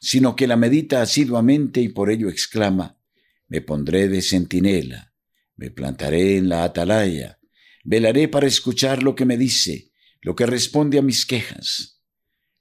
sino 0.00 0.34
que 0.34 0.48
la 0.48 0.56
medita 0.56 1.02
asiduamente 1.02 1.80
y 1.80 1.88
por 1.88 2.10
ello 2.10 2.28
exclama, 2.28 2.98
me 3.46 3.60
pondré 3.60 4.08
de 4.08 4.20
centinela, 4.20 5.14
me 5.54 5.70
plantaré 5.70 6.36
en 6.36 6.48
la 6.48 6.64
atalaya, 6.64 7.38
velaré 7.84 8.26
para 8.26 8.48
escuchar 8.48 9.04
lo 9.04 9.14
que 9.14 9.24
me 9.24 9.36
dice, 9.36 9.92
lo 10.20 10.34
que 10.34 10.46
responde 10.46 10.98
a 10.98 11.02
mis 11.02 11.24
quejas. 11.26 12.02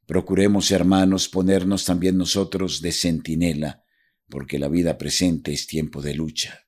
Procuremos, 0.05 0.69
hermanos, 0.69 1.27
ponernos 1.27 1.83
también 1.83 2.15
nosotros 2.15 2.81
de 2.81 2.91
centinela, 2.91 3.83
porque 4.29 4.59
la 4.59 4.67
vida 4.67 4.99
presente 4.99 5.53
es 5.53 5.65
tiempo 5.65 6.03
de 6.03 6.13
lucha. 6.13 6.67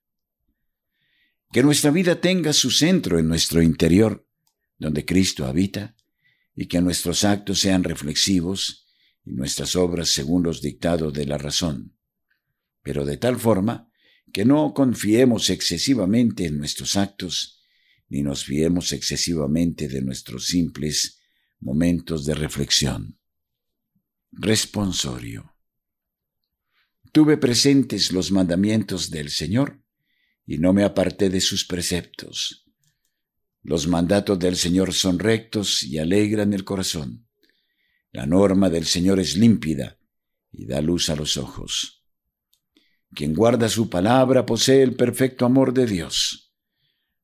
Que 1.52 1.62
nuestra 1.62 1.92
vida 1.92 2.20
tenga 2.20 2.54
su 2.54 2.72
centro 2.72 3.20
en 3.20 3.28
nuestro 3.28 3.62
interior, 3.62 4.28
donde 4.80 5.06
Cristo 5.06 5.46
habita, 5.46 5.96
y 6.60 6.66
que 6.66 6.82
nuestros 6.82 7.24
actos 7.24 7.60
sean 7.60 7.84
reflexivos 7.84 8.88
y 9.24 9.32
nuestras 9.34 9.76
obras 9.76 10.10
según 10.10 10.42
los 10.42 10.60
dictados 10.60 11.14
de 11.14 11.28
la 11.28 11.38
razón, 11.38 11.96
pero 12.82 13.06
de 13.06 13.18
tal 13.18 13.40
forma 13.40 13.92
que 14.34 14.44
no 14.44 14.74
confiemos 14.74 15.52
excesivamente 15.52 16.46
en 16.46 16.58
nuestros 16.58 16.98
actos, 16.98 17.62
ni 18.10 18.24
nos 18.24 18.44
fiemos 18.44 18.92
excesivamente 18.92 19.88
de 19.88 20.02
nuestros 20.02 20.48
simples 20.48 21.20
momentos 21.60 22.26
de 22.26 22.34
reflexión. 22.34 23.20
Responsorio. 24.32 25.56
Tuve 27.12 27.38
presentes 27.38 28.12
los 28.12 28.32
mandamientos 28.32 29.12
del 29.12 29.30
Señor 29.30 29.80
y 30.46 30.58
no 30.58 30.74
me 30.74 30.84
aparté 30.84 31.30
de 31.30 31.40
sus 31.40 31.66
preceptos. 31.66 32.67
Los 33.68 33.86
mandatos 33.86 34.40
del 34.40 34.56
Señor 34.56 34.94
son 34.94 35.20
rectos 35.20 35.84
y 35.84 35.98
alegran 35.98 36.54
el 36.54 36.64
corazón. 36.64 37.28
La 38.14 38.26
norma 38.26 38.70
del 38.70 38.86
Señor 38.86 39.20
es 39.20 39.36
límpida 39.36 40.00
y 40.54 40.66
da 40.66 40.80
luz 40.80 41.10
a 41.10 41.18
los 41.18 41.36
ojos. 41.36 42.02
Quien 43.14 43.34
guarda 43.34 43.68
su 43.68 43.90
palabra 43.90 44.46
posee 44.46 44.84
el 44.84 44.96
perfecto 44.96 45.46
amor 45.46 45.74
de 45.74 45.86
Dios. 45.86 46.54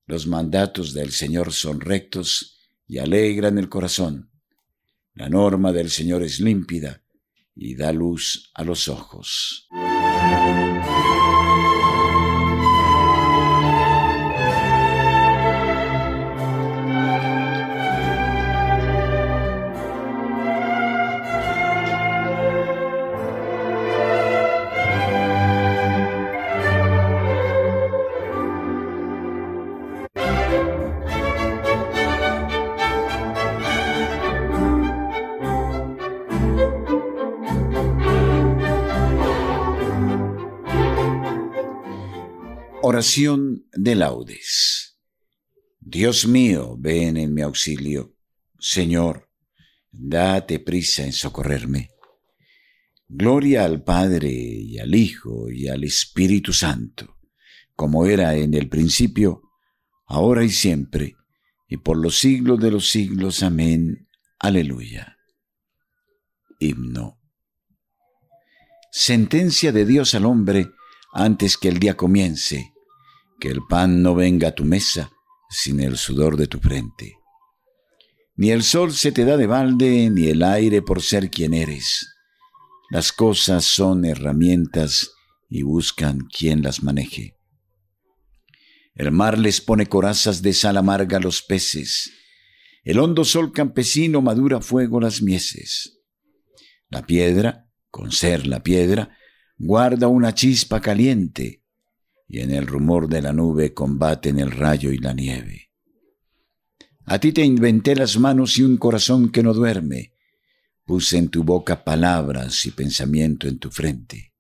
Los 0.06 0.28
mandatos 0.28 0.94
del 0.94 1.12
Señor 1.12 1.54
son 1.54 1.80
rectos 1.80 2.60
y 2.90 2.98
alegran 2.98 3.58
el 3.58 3.70
corazón. 3.70 4.30
La 5.14 5.30
norma 5.30 5.72
del 5.72 5.90
Señor 5.90 6.24
es 6.24 6.42
límpida 6.42 7.04
y 7.56 7.76
da 7.76 7.94
luz 7.94 8.52
a 8.54 8.66
los 8.66 8.90
ojos. 8.90 9.70
Oración 42.86 43.66
de 43.72 43.96
laudes. 43.96 45.00
Dios 45.80 46.28
mío, 46.28 46.76
ven 46.78 47.16
en 47.16 47.34
mi 47.34 47.42
auxilio. 47.42 48.18
Señor, 48.60 49.30
date 49.90 50.60
prisa 50.60 51.06
en 51.06 51.14
socorrerme. 51.14 51.92
Gloria 53.08 53.64
al 53.64 53.86
Padre 53.86 54.30
y 54.32 54.80
al 54.80 54.96
Hijo 54.96 55.50
y 55.50 55.70
al 55.70 55.86
Espíritu 55.86 56.52
Santo, 56.52 57.16
como 57.74 58.06
era 58.06 58.36
en 58.36 58.54
el 58.54 58.68
principio, 58.68 59.44
ahora 60.06 60.44
y 60.44 60.50
siempre, 60.50 61.16
y 61.70 61.78
por 61.78 61.96
los 61.96 62.20
siglos 62.20 62.60
de 62.60 62.72
los 62.72 62.90
siglos. 62.90 63.44
Amén. 63.44 64.10
Aleluya. 64.40 65.20
Himno. 66.60 67.18
Sentencia 68.92 69.72
de 69.72 69.86
Dios 69.86 70.16
al 70.16 70.26
hombre 70.26 70.70
antes 71.14 71.56
que 71.56 71.70
el 71.70 71.80
día 71.80 71.96
comience 71.96 72.73
que 73.44 73.50
el 73.50 73.60
pan 73.68 74.02
no 74.02 74.16
venga 74.16 74.48
a 74.48 74.56
tu 74.56 74.64
mesa 74.64 75.12
sin 75.50 75.82
el 75.82 75.98
sudor 75.98 76.38
de 76.38 76.48
tu 76.48 76.60
frente. 76.60 77.18
Ni 78.38 78.52
el 78.52 78.64
sol 78.64 78.94
se 78.94 79.12
te 79.12 79.26
da 79.26 79.36
de 79.36 79.48
balde, 79.48 80.10
ni 80.10 80.28
el 80.28 80.44
aire 80.44 80.82
por 80.82 81.02
ser 81.02 81.30
quien 81.30 81.54
eres. 81.54 82.16
Las 82.90 83.12
cosas 83.12 83.66
son 83.66 84.06
herramientas 84.06 85.12
y 85.50 85.64
buscan 85.64 86.20
quien 86.20 86.62
las 86.62 86.84
maneje. 86.84 87.38
El 88.96 89.12
mar 89.12 89.38
les 89.38 89.60
pone 89.60 89.88
corazas 89.88 90.42
de 90.42 90.54
sal 90.54 90.78
amarga 90.78 91.18
a 91.18 91.20
los 91.20 91.42
peces. 91.42 92.14
El 92.86 92.98
hondo 92.98 93.26
sol 93.26 93.52
campesino 93.52 94.22
madura 94.22 94.62
fuego 94.62 95.02
las 95.02 95.22
mieses. 95.22 96.00
La 96.88 97.06
piedra, 97.06 97.70
con 97.90 98.14
ser 98.14 98.48
la 98.48 98.64
piedra, 98.64 99.18
guarda 99.58 100.08
una 100.08 100.34
chispa 100.34 100.80
caliente 100.80 101.63
y 102.34 102.40
en 102.40 102.50
el 102.50 102.66
rumor 102.66 103.10
de 103.10 103.22
la 103.22 103.32
nube 103.32 103.76
combaten 103.76 104.40
el 104.40 104.50
rayo 104.50 104.92
y 104.92 104.98
la 104.98 105.14
nieve. 105.14 105.70
A 107.06 107.20
ti 107.20 107.32
te 107.32 107.46
inventé 107.46 107.96
las 107.96 108.18
manos 108.18 108.58
y 108.58 108.64
un 108.64 108.78
corazón 108.78 109.32
que 109.32 109.44
no 109.44 109.54
duerme, 109.54 110.16
puse 110.84 111.20
en 111.20 111.30
tu 111.30 111.44
boca 111.44 111.84
palabras 111.84 112.66
y 112.66 112.72
pensamiento 112.72 113.48
en 113.48 113.60
tu 113.60 113.70
frente. 113.70 114.34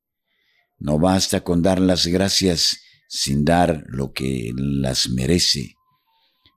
No 0.79 0.97
basta 0.97 1.43
con 1.43 1.61
dar 1.61 1.79
las 1.79 2.07
gracias 2.07 2.79
sin 3.07 3.45
dar 3.45 3.83
lo 3.85 4.11
que 4.11 4.51
las 4.55 5.09
merece. 5.09 5.75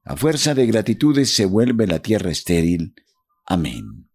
A 0.04 0.16
fuerza 0.16 0.54
de 0.54 0.66
gratitudes 0.66 1.34
se 1.34 1.44
vuelve 1.44 1.86
la 1.86 1.98
tierra 1.98 2.30
estéril. 2.30 2.94
Amén. 3.44 4.08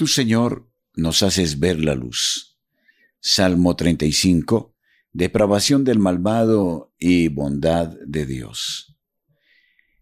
Tú, 0.00 0.06
Señor, 0.06 0.66
nos 0.94 1.22
haces 1.22 1.58
ver 1.58 1.78
la 1.78 1.94
luz. 1.94 2.58
Salmo 3.20 3.76
35. 3.76 4.74
Depravación 5.12 5.84
del 5.84 5.98
malvado 5.98 6.94
y 6.98 7.28
bondad 7.28 7.94
de 8.06 8.24
Dios. 8.24 8.96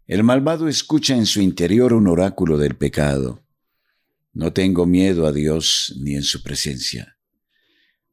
El 0.06 0.22
malvado 0.22 0.68
escucha 0.68 1.16
en 1.16 1.26
su 1.26 1.40
interior 1.40 1.92
un 1.94 2.06
oráculo 2.06 2.58
del 2.58 2.76
pecado. 2.76 3.44
No 4.32 4.52
tengo 4.52 4.86
miedo 4.86 5.26
a 5.26 5.32
Dios 5.32 5.92
ni 6.00 6.14
en 6.14 6.22
su 6.22 6.44
presencia, 6.44 7.18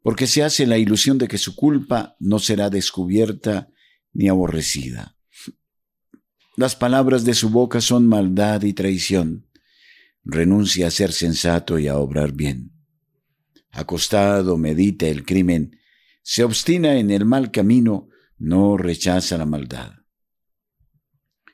porque 0.02 0.26
se 0.26 0.41
hace 0.41 0.65
la 0.65 0.80
ilusión 0.80 1.19
de 1.19 1.28
que 1.28 1.38
su 1.38 1.56
culpa 1.56 2.15
no 2.19 2.39
será 2.39 2.71
descubierta 2.71 3.69
ni 4.12 4.28
aborrecida. 4.28 5.15
Las 6.56 6.76
palabras 6.76 7.26
de 7.26 7.36
su 7.36 7.52
boca 7.52 7.80
son 7.80 8.08
maldad 8.08 8.63
y 8.63 8.74
traición 8.74 9.45
renuncia 10.26 10.88
a 10.88 10.92
ser 10.92 11.14
sensato 11.14 11.80
y 11.80 11.88
a 11.88 11.98
obrar 11.98 12.34
bien. 12.34 12.74
Acostado 13.72 14.58
medita 14.58 15.08
el 15.08 15.24
crimen, 15.24 15.80
se 16.24 16.44
obstina 16.44 16.98
en 16.98 17.12
el 17.12 17.26
mal 17.26 17.52
camino, 17.52 18.10
no 18.38 18.78
rechaza 18.78 19.38
la 19.38 19.46
maldad. 19.46 19.94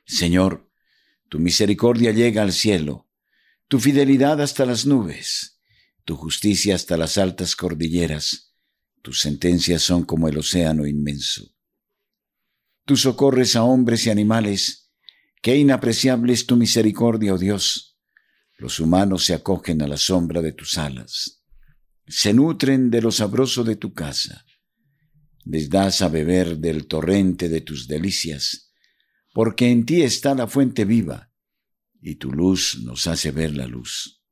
Señor, 0.06 0.70
tu 1.28 1.38
misericordia 1.38 2.12
llega 2.12 2.42
al 2.42 2.52
cielo, 2.52 3.08
tu 3.68 3.78
fidelidad 3.78 4.40
hasta 4.40 4.64
las 4.64 4.86
nubes, 4.86 5.60
tu 6.04 6.16
justicia 6.16 6.74
hasta 6.74 6.96
las 6.96 7.18
altas 7.18 7.54
cordilleras, 7.54 8.54
tus 9.02 9.20
sentencias 9.20 9.82
son 9.82 10.04
como 10.04 10.28
el 10.28 10.38
océano 10.38 10.86
inmenso. 10.86 11.54
Tú 12.84 12.96
socorres 12.96 13.56
a 13.56 13.62
hombres 13.62 14.06
y 14.06 14.10
animales, 14.10 14.92
qué 15.40 15.56
inapreciable 15.56 16.32
es 16.32 16.46
tu 16.46 16.56
misericordia, 16.56 17.34
oh 17.34 17.38
Dios. 17.38 17.91
Los 18.62 18.78
humanos 18.78 19.24
se 19.24 19.34
acogen 19.34 19.82
a 19.82 19.88
la 19.88 19.96
sombra 19.96 20.40
de 20.40 20.52
tus 20.52 20.78
alas, 20.78 21.42
se 22.06 22.32
nutren 22.32 22.90
de 22.90 23.02
lo 23.02 23.10
sabroso 23.10 23.64
de 23.64 23.74
tu 23.74 23.92
casa, 23.92 24.46
les 25.44 25.68
das 25.68 26.00
a 26.00 26.08
beber 26.08 26.58
del 26.58 26.86
torrente 26.86 27.48
de 27.48 27.60
tus 27.62 27.88
delicias, 27.88 28.72
porque 29.32 29.68
en 29.68 29.84
ti 29.84 30.02
está 30.02 30.36
la 30.36 30.46
fuente 30.46 30.84
viva, 30.84 31.32
y 32.00 32.14
tu 32.14 32.30
luz 32.30 32.78
nos 32.84 33.08
hace 33.08 33.32
ver 33.32 33.56
la 33.56 33.66
luz. 33.66 34.22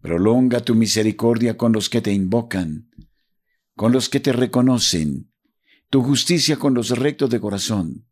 Prolonga 0.00 0.64
tu 0.64 0.74
misericordia 0.74 1.56
con 1.56 1.72
los 1.72 1.88
que 1.88 2.00
te 2.00 2.12
invocan, 2.12 2.90
con 3.76 3.92
los 3.92 4.08
que 4.08 4.18
te 4.18 4.32
reconocen, 4.32 5.32
tu 5.88 6.02
justicia 6.02 6.56
con 6.56 6.74
los 6.74 6.90
rectos 6.98 7.30
de 7.30 7.38
corazón, 7.38 8.08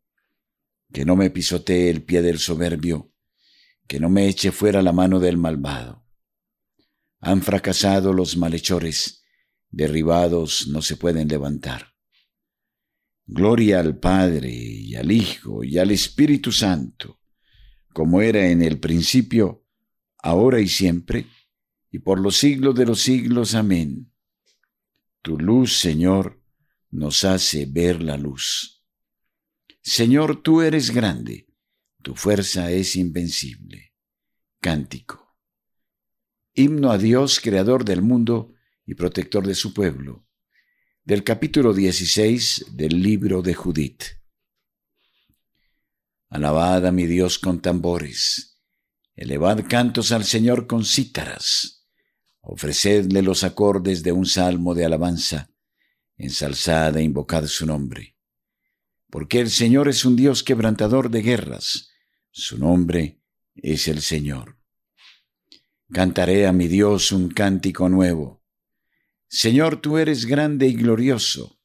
que 0.92 1.04
no 1.04 1.16
me 1.16 1.30
pisotee 1.30 1.90
el 1.90 2.04
pie 2.04 2.22
del 2.22 2.38
soberbio, 2.38 3.12
que 3.88 3.98
no 3.98 4.10
me 4.10 4.28
eche 4.28 4.52
fuera 4.52 4.82
la 4.82 4.92
mano 4.92 5.18
del 5.18 5.38
malvado. 5.38 6.04
Han 7.20 7.40
fracasado 7.42 8.12
los 8.12 8.36
malhechores, 8.36 9.24
derribados 9.70 10.68
no 10.68 10.82
se 10.82 10.96
pueden 10.96 11.26
levantar. 11.26 11.94
Gloria 13.26 13.80
al 13.80 13.98
Padre 13.98 14.50
y 14.50 14.94
al 14.94 15.10
Hijo 15.10 15.64
y 15.64 15.78
al 15.78 15.90
Espíritu 15.90 16.52
Santo, 16.52 17.18
como 17.94 18.20
era 18.20 18.48
en 18.48 18.62
el 18.62 18.78
principio, 18.78 19.64
ahora 20.18 20.60
y 20.60 20.68
siempre, 20.68 21.26
y 21.90 21.98
por 21.98 22.20
los 22.20 22.36
siglos 22.36 22.74
de 22.74 22.84
los 22.84 23.00
siglos. 23.00 23.54
Amén. 23.54 24.12
Tu 25.22 25.38
luz, 25.38 25.78
Señor, 25.78 26.42
nos 26.90 27.24
hace 27.24 27.64
ver 27.64 28.02
la 28.02 28.18
luz. 28.18 28.84
Señor, 29.80 30.42
tú 30.42 30.60
eres 30.60 30.90
grande 30.90 31.47
tu 32.02 32.14
fuerza 32.14 32.70
es 32.70 32.96
invencible. 32.96 33.94
Cántico. 34.60 35.36
Himno 36.54 36.90
a 36.90 36.98
Dios, 36.98 37.40
creador 37.40 37.84
del 37.84 38.02
mundo 38.02 38.54
y 38.84 38.94
protector 38.94 39.46
de 39.46 39.54
su 39.54 39.72
pueblo. 39.74 40.26
Del 41.04 41.24
capítulo 41.24 41.72
16 41.72 42.66
del 42.72 43.02
libro 43.02 43.42
de 43.42 43.54
Judith. 43.54 44.02
Alabad 46.28 46.86
a 46.86 46.92
mi 46.92 47.06
Dios 47.06 47.38
con 47.38 47.60
tambores. 47.60 48.60
Elevad 49.14 49.66
cantos 49.68 50.12
al 50.12 50.24
Señor 50.24 50.66
con 50.66 50.84
cítaras. 50.84 51.86
Ofrecedle 52.40 53.22
los 53.22 53.44
acordes 53.44 54.02
de 54.02 54.12
un 54.12 54.26
salmo 54.26 54.74
de 54.74 54.84
alabanza. 54.84 55.50
Ensalzad 56.16 56.96
e 56.96 57.02
invocad 57.02 57.46
su 57.46 57.66
nombre 57.66 58.17
porque 59.10 59.40
el 59.40 59.50
Señor 59.50 59.88
es 59.88 60.04
un 60.04 60.16
Dios 60.16 60.42
quebrantador 60.42 61.10
de 61.10 61.22
guerras, 61.22 61.90
su 62.30 62.58
nombre 62.58 63.20
es 63.54 63.88
el 63.88 64.02
Señor. 64.02 64.58
Cantaré 65.90 66.46
a 66.46 66.52
mi 66.52 66.68
Dios 66.68 67.12
un 67.12 67.30
cántico 67.30 67.88
nuevo. 67.88 68.44
Señor, 69.28 69.80
tú 69.80 69.98
eres 69.98 70.26
grande 70.26 70.68
y 70.68 70.74
glorioso, 70.74 71.58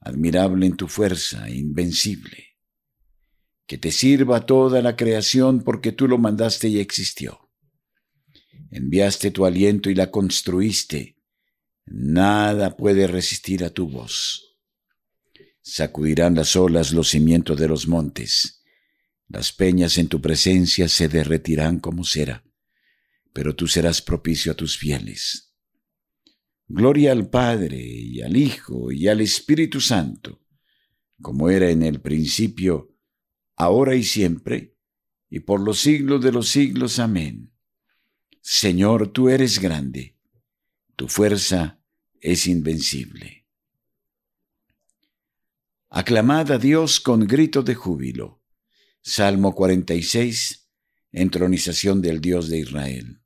admirable 0.00 0.66
en 0.66 0.76
tu 0.76 0.88
fuerza, 0.88 1.48
invencible. 1.48 2.58
Que 3.66 3.78
te 3.78 3.90
sirva 3.90 4.44
toda 4.44 4.82
la 4.82 4.96
creación 4.96 5.62
porque 5.62 5.92
tú 5.92 6.06
lo 6.08 6.18
mandaste 6.18 6.68
y 6.68 6.80
existió. 6.80 7.50
Enviaste 8.70 9.30
tu 9.30 9.46
aliento 9.46 9.90
y 9.90 9.94
la 9.94 10.10
construiste. 10.10 11.16
Nada 11.86 12.76
puede 12.76 13.06
resistir 13.06 13.64
a 13.64 13.70
tu 13.70 13.88
voz. 13.88 14.51
Sacudirán 15.62 16.34
las 16.34 16.56
olas 16.56 16.92
los 16.92 17.10
cimientos 17.10 17.58
de 17.58 17.68
los 17.68 17.86
montes. 17.86 18.62
Las 19.28 19.52
peñas 19.52 19.96
en 19.96 20.08
tu 20.08 20.20
presencia 20.20 20.88
se 20.88 21.08
derretirán 21.08 21.78
como 21.78 22.04
cera, 22.04 22.44
pero 23.32 23.54
tú 23.54 23.68
serás 23.68 24.02
propicio 24.02 24.52
a 24.52 24.56
tus 24.56 24.76
fieles. 24.76 25.54
Gloria 26.66 27.12
al 27.12 27.30
Padre 27.30 27.80
y 27.80 28.22
al 28.22 28.36
Hijo 28.36 28.92
y 28.92 29.08
al 29.08 29.20
Espíritu 29.20 29.80
Santo, 29.80 30.44
como 31.20 31.48
era 31.48 31.70
en 31.70 31.82
el 31.82 32.00
principio, 32.00 32.96
ahora 33.56 33.94
y 33.94 34.02
siempre, 34.02 34.76
y 35.30 35.40
por 35.40 35.60
los 35.60 35.78
siglos 35.78 36.22
de 36.22 36.32
los 36.32 36.48
siglos. 36.48 36.98
Amén. 36.98 37.52
Señor, 38.40 39.12
tú 39.12 39.28
eres 39.28 39.60
grande, 39.60 40.18
tu 40.96 41.08
fuerza 41.08 41.80
es 42.20 42.46
invencible. 42.46 43.41
Aclamad 45.94 46.50
a 46.50 46.56
Dios 46.56 47.00
con 47.00 47.26
grito 47.26 47.62
de 47.62 47.74
júbilo. 47.74 48.42
Salmo 49.02 49.54
46, 49.54 50.70
entronización 51.10 52.00
del 52.00 52.22
Dios 52.22 52.48
de 52.48 52.60
Israel. 52.60 53.20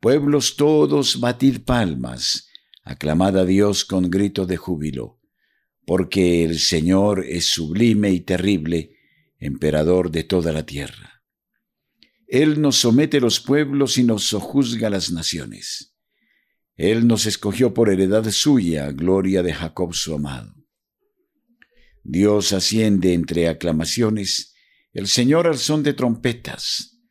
Pueblos 0.00 0.56
todos, 0.56 1.18
batid 1.18 1.60
palmas, 1.62 2.50
aclamad 2.84 3.38
a 3.38 3.46
Dios 3.46 3.86
con 3.86 4.10
grito 4.10 4.44
de 4.44 4.58
júbilo, 4.58 5.18
porque 5.86 6.44
el 6.44 6.58
Señor 6.58 7.24
es 7.26 7.46
sublime 7.46 8.10
y 8.10 8.20
terrible, 8.20 8.94
emperador 9.38 10.10
de 10.10 10.24
toda 10.24 10.52
la 10.52 10.66
tierra. 10.66 11.22
Él 12.26 12.60
nos 12.60 12.76
somete 12.76 13.18
los 13.18 13.40
pueblos 13.40 13.96
y 13.96 14.04
nos 14.04 14.24
sojuzga 14.24 14.90
las 14.90 15.10
naciones. 15.10 15.96
Él 16.76 17.06
nos 17.06 17.24
escogió 17.24 17.72
por 17.72 17.88
heredad 17.88 18.30
suya, 18.30 18.92
gloria 18.92 19.42
de 19.42 19.54
Jacob 19.54 19.94
su 19.94 20.14
amado. 20.14 20.57
Dios 22.10 22.54
asciende 22.54 23.12
entre 23.12 23.48
aclamaciones, 23.48 24.54
el 24.94 25.08
Señor 25.08 25.46
al 25.46 25.58
son 25.58 25.82
de 25.82 25.92
trompetas. 25.92 27.02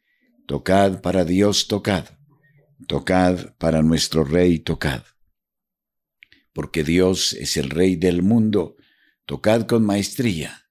Tocad 0.48 1.02
para 1.02 1.24
Dios, 1.24 1.68
tocad. 1.68 2.06
Tocad 2.88 3.56
para 3.60 3.84
nuestro 3.84 4.24
Rey, 4.24 4.58
tocad. 4.58 5.04
Porque 6.52 6.84
Dios 6.84 7.34
es 7.34 7.58
el 7.58 7.70
Rey 7.70 7.96
del 7.96 8.24
mundo, 8.24 8.76
tocad 9.28 9.68
con 9.68 9.86
maestría. 9.86 10.64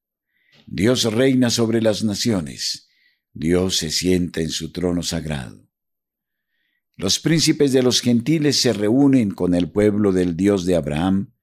Dios 0.66 1.04
reina 1.04 1.48
sobre 1.48 1.80
las 1.80 2.02
naciones, 2.02 2.88
Dios 3.32 3.76
se 3.76 3.90
sienta 3.90 4.40
en 4.40 4.50
su 4.50 4.72
trono 4.72 5.04
sagrado. 5.04 5.70
Los 6.96 7.20
príncipes 7.20 7.72
de 7.72 7.84
los 7.84 8.00
gentiles 8.00 8.60
se 8.60 8.72
reúnen 8.72 9.30
con 9.30 9.54
el 9.54 9.70
pueblo 9.70 10.10
del 10.10 10.36
Dios 10.36 10.66
de 10.66 10.74
Abraham, 10.74 11.35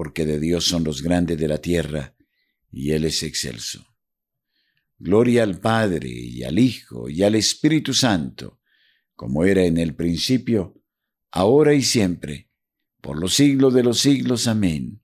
porque 0.00 0.24
de 0.24 0.40
Dios 0.40 0.64
son 0.64 0.82
los 0.82 1.02
grandes 1.02 1.36
de 1.36 1.46
la 1.46 1.58
tierra, 1.58 2.16
y 2.72 2.92
Él 2.92 3.04
es 3.04 3.22
excelso. 3.22 3.84
Gloria 4.98 5.42
al 5.42 5.60
Padre, 5.60 6.08
y 6.08 6.42
al 6.42 6.58
Hijo, 6.58 7.10
y 7.10 7.22
al 7.22 7.34
Espíritu 7.34 7.92
Santo, 7.92 8.62
como 9.14 9.44
era 9.44 9.62
en 9.62 9.76
el 9.76 9.94
principio, 9.94 10.82
ahora 11.30 11.74
y 11.74 11.82
siempre, 11.82 12.48
por 13.02 13.20
los 13.20 13.34
siglos 13.34 13.74
de 13.74 13.82
los 13.82 13.98
siglos. 13.98 14.46
Amén. 14.46 15.02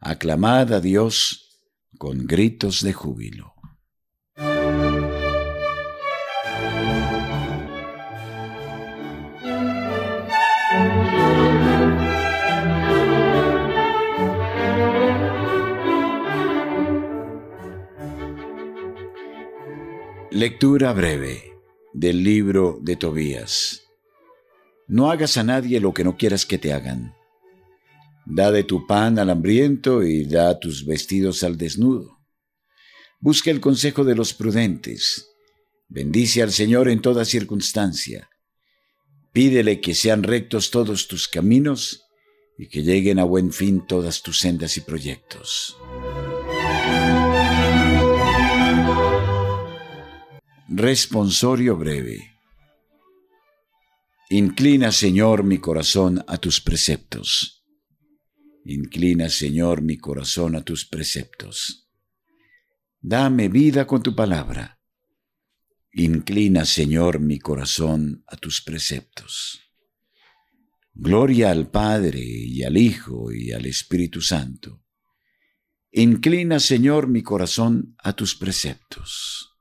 Aclamad 0.00 0.72
a 0.72 0.80
Dios 0.80 1.60
con 1.96 2.26
gritos 2.26 2.82
de 2.82 2.94
júbilo. 2.94 3.54
Lectura 20.30 20.92
breve 20.92 21.54
del 21.94 22.22
libro 22.22 22.78
de 22.82 22.96
Tobías. 22.96 23.84
No 24.86 25.10
hagas 25.10 25.38
a 25.38 25.42
nadie 25.42 25.80
lo 25.80 25.94
que 25.94 26.04
no 26.04 26.18
quieras 26.18 26.44
que 26.44 26.58
te 26.58 26.74
hagan. 26.74 27.14
Da 28.26 28.52
de 28.52 28.62
tu 28.62 28.86
pan 28.86 29.18
al 29.18 29.30
hambriento 29.30 30.02
y 30.02 30.26
da 30.26 30.60
tus 30.60 30.84
vestidos 30.84 31.42
al 31.44 31.56
desnudo. 31.56 32.18
Busca 33.20 33.50
el 33.50 33.62
consejo 33.62 34.04
de 34.04 34.14
los 34.14 34.34
prudentes. 34.34 35.30
Bendice 35.88 36.42
al 36.42 36.52
Señor 36.52 36.90
en 36.90 37.00
toda 37.00 37.24
circunstancia. 37.24 38.28
Pídele 39.32 39.80
que 39.80 39.94
sean 39.94 40.24
rectos 40.24 40.70
todos 40.70 41.08
tus 41.08 41.26
caminos 41.26 42.04
y 42.58 42.68
que 42.68 42.82
lleguen 42.82 43.18
a 43.18 43.24
buen 43.24 43.50
fin 43.50 43.86
todas 43.86 44.20
tus 44.20 44.40
sendas 44.40 44.76
y 44.76 44.82
proyectos. 44.82 45.74
Responsorio 50.70 51.78
breve. 51.78 52.36
Inclina, 54.28 54.92
Señor, 54.92 55.42
mi 55.42 55.56
corazón 55.56 56.22
a 56.28 56.36
tus 56.36 56.60
preceptos. 56.60 57.64
Inclina, 58.66 59.30
Señor, 59.30 59.80
mi 59.80 59.96
corazón 59.96 60.56
a 60.56 60.60
tus 60.60 60.84
preceptos. 60.84 61.88
Dame 63.00 63.48
vida 63.48 63.86
con 63.86 64.02
tu 64.02 64.14
palabra. 64.14 64.78
Inclina, 65.94 66.66
Señor, 66.66 67.18
mi 67.18 67.38
corazón 67.38 68.22
a 68.26 68.36
tus 68.36 68.60
preceptos. 68.60 69.62
Gloria 70.92 71.50
al 71.50 71.70
Padre 71.70 72.20
y 72.22 72.62
al 72.62 72.76
Hijo 72.76 73.32
y 73.32 73.52
al 73.52 73.64
Espíritu 73.64 74.20
Santo. 74.20 74.84
Inclina, 75.92 76.60
Señor, 76.60 77.08
mi 77.08 77.22
corazón 77.22 77.96
a 77.96 78.12
tus 78.12 78.34
preceptos. 78.34 79.57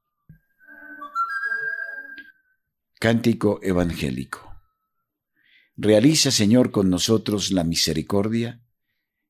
Cántico 2.99 3.59
Evangélico. 3.61 4.59
Realiza, 5.75 6.31
Señor, 6.31 6.71
con 6.71 6.89
nosotros 6.89 7.51
la 7.51 7.63
misericordia 7.63 8.63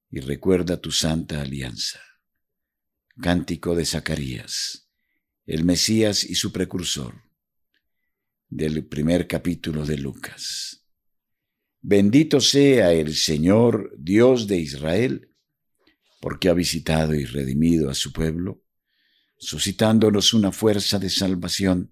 y 0.09 0.21
recuerda 0.21 0.79
tu 0.79 0.89
santa 0.91 1.41
alianza. 1.41 1.99
Cántico 3.21 3.75
de 3.75 3.85
Zacarías, 3.85 4.89
el 5.45 5.65
Mesías 5.65 6.23
y 6.23 6.35
su 6.35 6.53
precursor, 6.53 7.23
del 8.47 8.87
primer 8.87 9.27
capítulo 9.27 9.85
de 9.85 9.97
Lucas. 9.97 10.85
Bendito 11.81 12.39
sea 12.39 12.93
el 12.93 13.17
Señor, 13.17 13.93
Dios 13.97 14.47
de 14.47 14.59
Israel, 14.59 15.35
porque 16.21 16.47
ha 16.47 16.53
visitado 16.53 17.13
y 17.15 17.25
redimido 17.25 17.89
a 17.89 17.95
su 17.95 18.13
pueblo, 18.13 18.63
suscitándonos 19.37 20.33
una 20.33 20.53
fuerza 20.53 20.99
de 20.99 21.09
salvación 21.09 21.91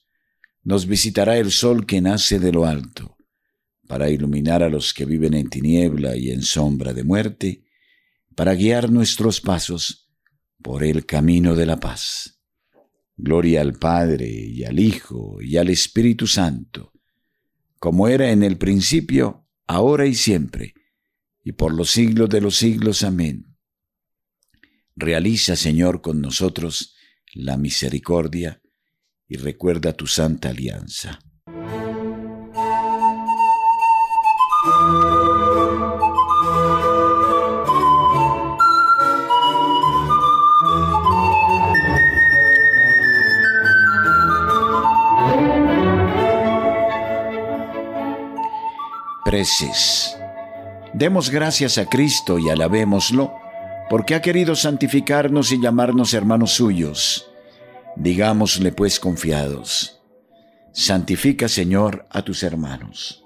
nos 0.63 0.85
visitará 0.85 1.37
el 1.37 1.51
sol 1.51 1.85
que 1.85 2.01
nace 2.01 2.39
de 2.39 2.51
lo 2.51 2.65
alto, 2.65 3.17
para 3.87 4.09
iluminar 4.09 4.63
a 4.63 4.69
los 4.69 4.93
que 4.93 5.05
viven 5.05 5.33
en 5.33 5.49
tiniebla 5.49 6.15
y 6.15 6.31
en 6.31 6.43
sombra 6.43 6.93
de 6.93 7.03
muerte, 7.03 7.65
para 8.35 8.53
guiar 8.53 8.91
nuestros 8.91 9.41
pasos 9.41 10.11
por 10.61 10.83
el 10.83 11.05
camino 11.05 11.55
de 11.55 11.65
la 11.65 11.79
paz. 11.79 12.41
Gloria 13.17 13.61
al 13.61 13.73
Padre 13.73 14.29
y 14.29 14.63
al 14.63 14.79
Hijo 14.79 15.41
y 15.41 15.57
al 15.57 15.69
Espíritu 15.69 16.27
Santo, 16.27 16.93
como 17.79 18.07
era 18.07 18.31
en 18.31 18.43
el 18.43 18.57
principio, 18.57 19.47
ahora 19.67 20.05
y 20.05 20.15
siempre, 20.15 20.73
y 21.43 21.53
por 21.53 21.73
los 21.73 21.91
siglos 21.91 22.29
de 22.29 22.41
los 22.41 22.57
siglos. 22.57 23.03
Amén. 23.03 23.57
Realiza, 24.95 25.55
Señor, 25.55 26.01
con 26.01 26.21
nosotros 26.21 26.95
la 27.33 27.57
misericordia, 27.57 28.60
y 29.31 29.37
recuerda 29.37 29.93
tu 29.93 30.07
santa 30.07 30.49
alianza. 30.49 31.21
Preces. 49.23 50.17
Demos 50.93 51.29
gracias 51.29 51.77
a 51.77 51.85
Cristo 51.85 52.37
y 52.37 52.49
alabémoslo, 52.49 53.31
porque 53.89 54.15
ha 54.15 54.21
querido 54.21 54.57
santificarnos 54.57 55.53
y 55.53 55.61
llamarnos 55.61 56.13
hermanos 56.13 56.51
suyos 56.51 57.30
Digámosle 58.01 58.71
pues 58.71 58.99
confiados, 58.99 60.01
santifica 60.73 61.47
Señor 61.47 62.07
a 62.09 62.23
tus 62.23 62.41
hermanos. 62.41 63.23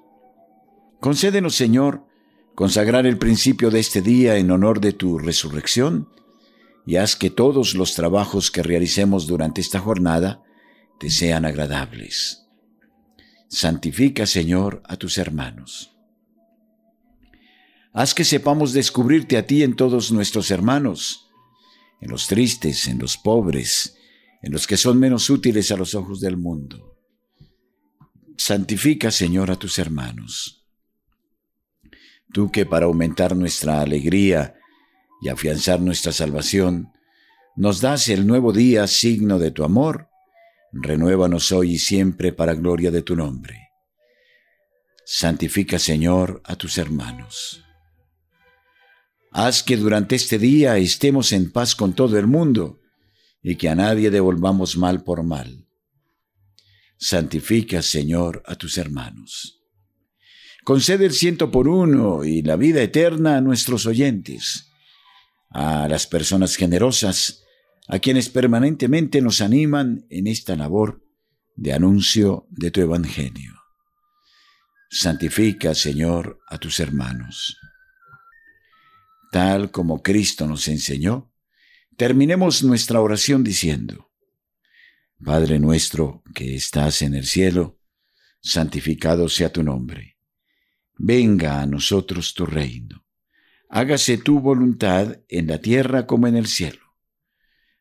Concédenos 1.00 1.56
Señor 1.56 2.06
consagrar 2.56 3.06
el 3.06 3.18
principio 3.18 3.72
de 3.72 3.80
este 3.80 4.02
día 4.02 4.36
en 4.36 4.52
honor 4.52 4.82
de 4.82 4.92
tu 4.92 5.18
resurrección 5.18 6.10
y 6.86 6.98
haz 6.98 7.16
que 7.16 7.30
todos 7.30 7.74
los 7.74 7.94
trabajos 7.94 8.52
que 8.52 8.64
realicemos 8.64 9.28
durante 9.28 9.62
esta 9.62 9.80
jornada 9.80 10.44
te 11.00 11.10
sean 11.10 11.46
agradables. 11.46 12.46
Santifica 13.48 14.26
Señor 14.26 14.84
a 14.90 14.98
tus 14.98 15.18
hermanos. 15.18 15.96
Haz 17.94 18.14
que 18.14 18.26
sepamos 18.26 18.74
descubrirte 18.74 19.38
a 19.38 19.48
ti 19.48 19.64
en 19.64 19.78
todos 19.78 20.12
nuestros 20.12 20.52
hermanos, 20.52 21.30
en 22.02 22.12
los 22.12 22.28
tristes, 22.28 22.90
en 22.90 23.00
los 23.00 23.16
pobres, 23.16 23.96
en 24.42 24.52
los 24.52 24.68
que 24.68 24.78
son 24.78 25.00
menos 25.00 25.30
útiles 25.30 25.72
a 25.72 25.78
los 25.78 25.96
ojos 25.96 26.20
del 26.20 26.38
mundo. 26.38 26.98
Santifica, 28.38 29.12
Señor, 29.12 29.52
a 29.52 29.56
tus 29.56 29.80
hermanos. 29.80 30.66
Tú 32.32 32.52
que 32.52 32.66
para 32.66 32.86
aumentar 32.86 33.36
nuestra 33.36 33.82
alegría 33.82 34.56
y 35.22 35.30
afianzar 35.30 35.80
nuestra 35.80 36.12
salvación, 36.12 36.92
nos 37.56 37.80
das 37.80 38.10
el 38.10 38.28
nuevo 38.28 38.52
día 38.52 38.86
signo 38.88 39.40
de 39.40 39.52
tu 39.52 39.64
amor, 39.64 40.10
renuévanos 40.74 41.52
hoy 41.52 41.74
y 41.74 41.80
siempre 41.80 42.34
para 42.34 42.54
gloria 42.54 42.92
de 42.92 43.02
tu 43.02 43.16
nombre. 43.16 43.70
Santifica, 45.06 45.80
Señor, 45.80 46.42
a 46.44 46.56
tus 46.56 46.78
hermanos. 46.78 47.64
Haz 49.32 49.64
que 49.64 49.78
durante 49.78 50.16
este 50.16 50.38
día 50.38 50.78
estemos 50.78 51.32
en 51.32 51.52
paz 51.52 51.76
con 51.76 51.94
todo 51.94 52.18
el 52.18 52.28
mundo, 52.28 52.82
y 53.48 53.58
que 53.58 53.70
a 53.70 53.76
nadie 53.76 54.10
devolvamos 54.10 54.76
mal 54.76 55.04
por 55.04 55.22
mal. 55.22 55.68
Santifica, 56.98 57.84
Señor, 57.84 58.42
a 58.48 58.56
tus 58.56 58.80
hermanos. 58.80 59.62
Concede 60.64 61.06
el 61.06 61.14
ciento 61.14 61.52
por 61.52 61.68
uno 61.68 62.24
y 62.24 62.42
la 62.42 62.56
vida 62.56 62.82
eterna 62.82 63.38
a 63.38 63.42
nuestros 63.42 63.86
oyentes, 63.86 64.72
a 65.52 65.88
las 65.88 66.08
personas 66.08 66.56
generosas, 66.56 67.44
a 67.88 68.00
quienes 68.00 68.30
permanentemente 68.30 69.22
nos 69.22 69.42
animan 69.42 70.08
en 70.10 70.26
esta 70.26 70.56
labor 70.56 71.04
de 71.56 71.74
anuncio 71.74 72.48
de 72.50 72.72
tu 72.72 72.82
Evangelio. 72.82 73.54
Santifica, 74.90 75.76
Señor, 75.76 76.40
a 76.48 76.58
tus 76.58 76.80
hermanos. 76.80 77.60
Tal 79.32 79.70
como 79.70 80.02
Cristo 80.02 80.48
nos 80.48 80.68
enseñó, 80.68 81.35
Terminemos 81.98 82.62
nuestra 82.62 83.00
oración 83.00 83.44
diciendo, 83.44 84.12
Padre 85.24 85.60
nuestro 85.60 86.24
que 86.34 86.56
estás 86.56 87.02
en 87.02 87.14
el 87.14 87.26
cielo, 87.26 87.80
santificado 88.42 89.30
sea 89.30 89.54
tu 89.54 89.64
nombre. 89.64 90.18
Venga 90.98 91.62
a 91.62 91.66
nosotros 91.66 92.34
tu 92.34 92.46
reino. 92.46 93.06
Hágase 93.70 94.18
tu 94.18 94.42
voluntad 94.42 95.22
en 95.30 95.48
la 95.48 95.60
tierra 95.60 96.06
como 96.06 96.28
en 96.28 96.36
el 96.36 96.48
cielo. 96.48 96.98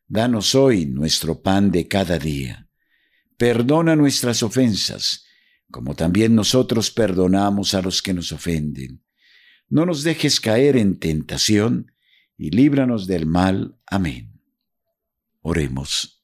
Danos 0.07 0.55
hoy 0.55 0.87
nuestro 0.87 1.43
pan 1.43 1.73
de 1.73 1.89
cada 1.89 2.19
día. 2.19 2.69
Perdona 3.37 3.97
nuestras 3.97 4.45
ofensas, 4.45 5.25
como 5.73 5.97
también 5.97 6.37
nosotros 6.37 6.93
perdonamos 6.93 7.75
a 7.75 7.83
los 7.83 8.01
que 8.01 8.15
nos 8.15 8.31
ofenden. 8.31 9.03
No 9.69 9.85
nos 9.87 10.05
dejes 10.05 10.39
caer 10.39 10.77
en 10.77 11.01
tentación, 11.01 11.94
y 12.37 12.51
líbranos 12.51 13.07
del 13.07 13.27
mal. 13.27 13.77
Amén. 13.87 14.41
Oremos. 15.43 16.23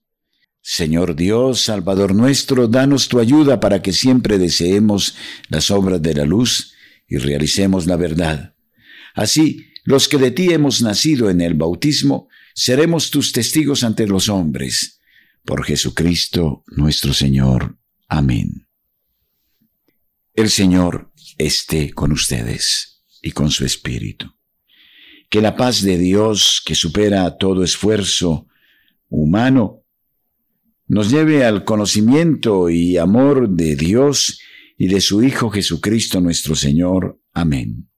Señor 0.62 1.16
Dios, 1.16 1.62
Salvador 1.62 2.14
nuestro, 2.14 2.68
danos 2.68 3.08
tu 3.08 3.18
ayuda 3.18 3.60
para 3.60 3.80
que 3.82 3.92
siempre 3.92 4.38
deseemos 4.38 5.16
las 5.48 5.70
obras 5.70 6.02
de 6.02 6.14
la 6.14 6.24
luz 6.24 6.74
y 7.08 7.16
realicemos 7.16 7.86
la 7.86 7.96
verdad. 7.96 8.54
Así, 9.14 9.66
los 9.84 10.08
que 10.08 10.18
de 10.18 10.30
ti 10.30 10.52
hemos 10.52 10.82
nacido 10.82 11.30
en 11.30 11.40
el 11.40 11.54
bautismo, 11.54 12.28
seremos 12.54 13.10
tus 13.10 13.32
testigos 13.32 13.82
ante 13.84 14.06
los 14.06 14.28
hombres. 14.28 15.00
Por 15.44 15.64
Jesucristo 15.64 16.64
nuestro 16.68 17.14
Señor. 17.14 17.78
Amén. 18.08 18.68
El 20.34 20.50
Señor 20.50 21.10
esté 21.38 21.92
con 21.92 22.12
ustedes 22.12 23.02
y 23.22 23.32
con 23.32 23.50
su 23.50 23.64
espíritu. 23.64 24.39
Que 25.30 25.40
la 25.40 25.56
paz 25.56 25.80
de 25.82 25.96
Dios, 25.96 26.62
que 26.64 26.74
supera 26.74 27.38
todo 27.38 27.64
esfuerzo 27.64 28.46
humano, 29.08 29.84
nos 30.86 31.10
lleve 31.10 31.44
al 31.44 31.64
conocimiento 31.64 32.68
y 32.68 32.98
amor 32.98 33.48
de 33.48 33.76
Dios 33.76 34.40
y 34.76 34.88
de 34.88 35.00
su 35.00 35.22
Hijo 35.22 35.48
Jesucristo 35.48 36.20
nuestro 36.20 36.54
Señor. 36.54 37.18
Amén. 37.32 37.88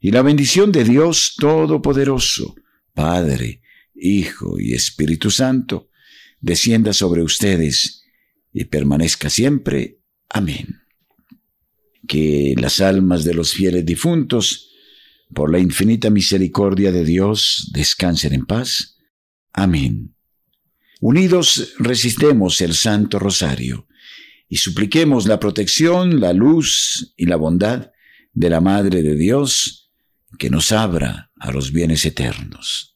Y 0.00 0.12
la 0.12 0.22
bendición 0.22 0.72
de 0.72 0.84
Dios 0.84 1.34
Todopoderoso, 1.36 2.54
Padre, 2.94 3.60
Hijo 3.94 4.58
y 4.58 4.72
Espíritu 4.72 5.30
Santo, 5.30 5.90
descienda 6.40 6.94
sobre 6.94 7.22
ustedes 7.22 8.04
y 8.52 8.64
permanezca 8.64 9.28
siempre. 9.28 9.98
Amén 10.30 10.86
que 12.06 12.54
las 12.58 12.80
almas 12.80 13.24
de 13.24 13.34
los 13.34 13.52
fieles 13.52 13.84
difuntos, 13.84 14.70
por 15.34 15.50
la 15.50 15.58
infinita 15.58 16.10
misericordia 16.10 16.92
de 16.92 17.04
Dios, 17.04 17.70
descansen 17.72 18.32
en 18.32 18.46
paz. 18.46 18.98
Amén. 19.52 20.14
Unidos 21.00 21.74
resistemos 21.78 22.60
el 22.60 22.74
Santo 22.74 23.18
Rosario 23.18 23.86
y 24.48 24.56
supliquemos 24.56 25.26
la 25.26 25.38
protección, 25.38 26.20
la 26.20 26.32
luz 26.32 27.12
y 27.16 27.26
la 27.26 27.36
bondad 27.36 27.90
de 28.32 28.50
la 28.50 28.60
Madre 28.60 29.02
de 29.02 29.14
Dios 29.14 29.90
que 30.38 30.50
nos 30.50 30.72
abra 30.72 31.30
a 31.38 31.50
los 31.52 31.72
bienes 31.72 32.04
eternos. 32.04 32.95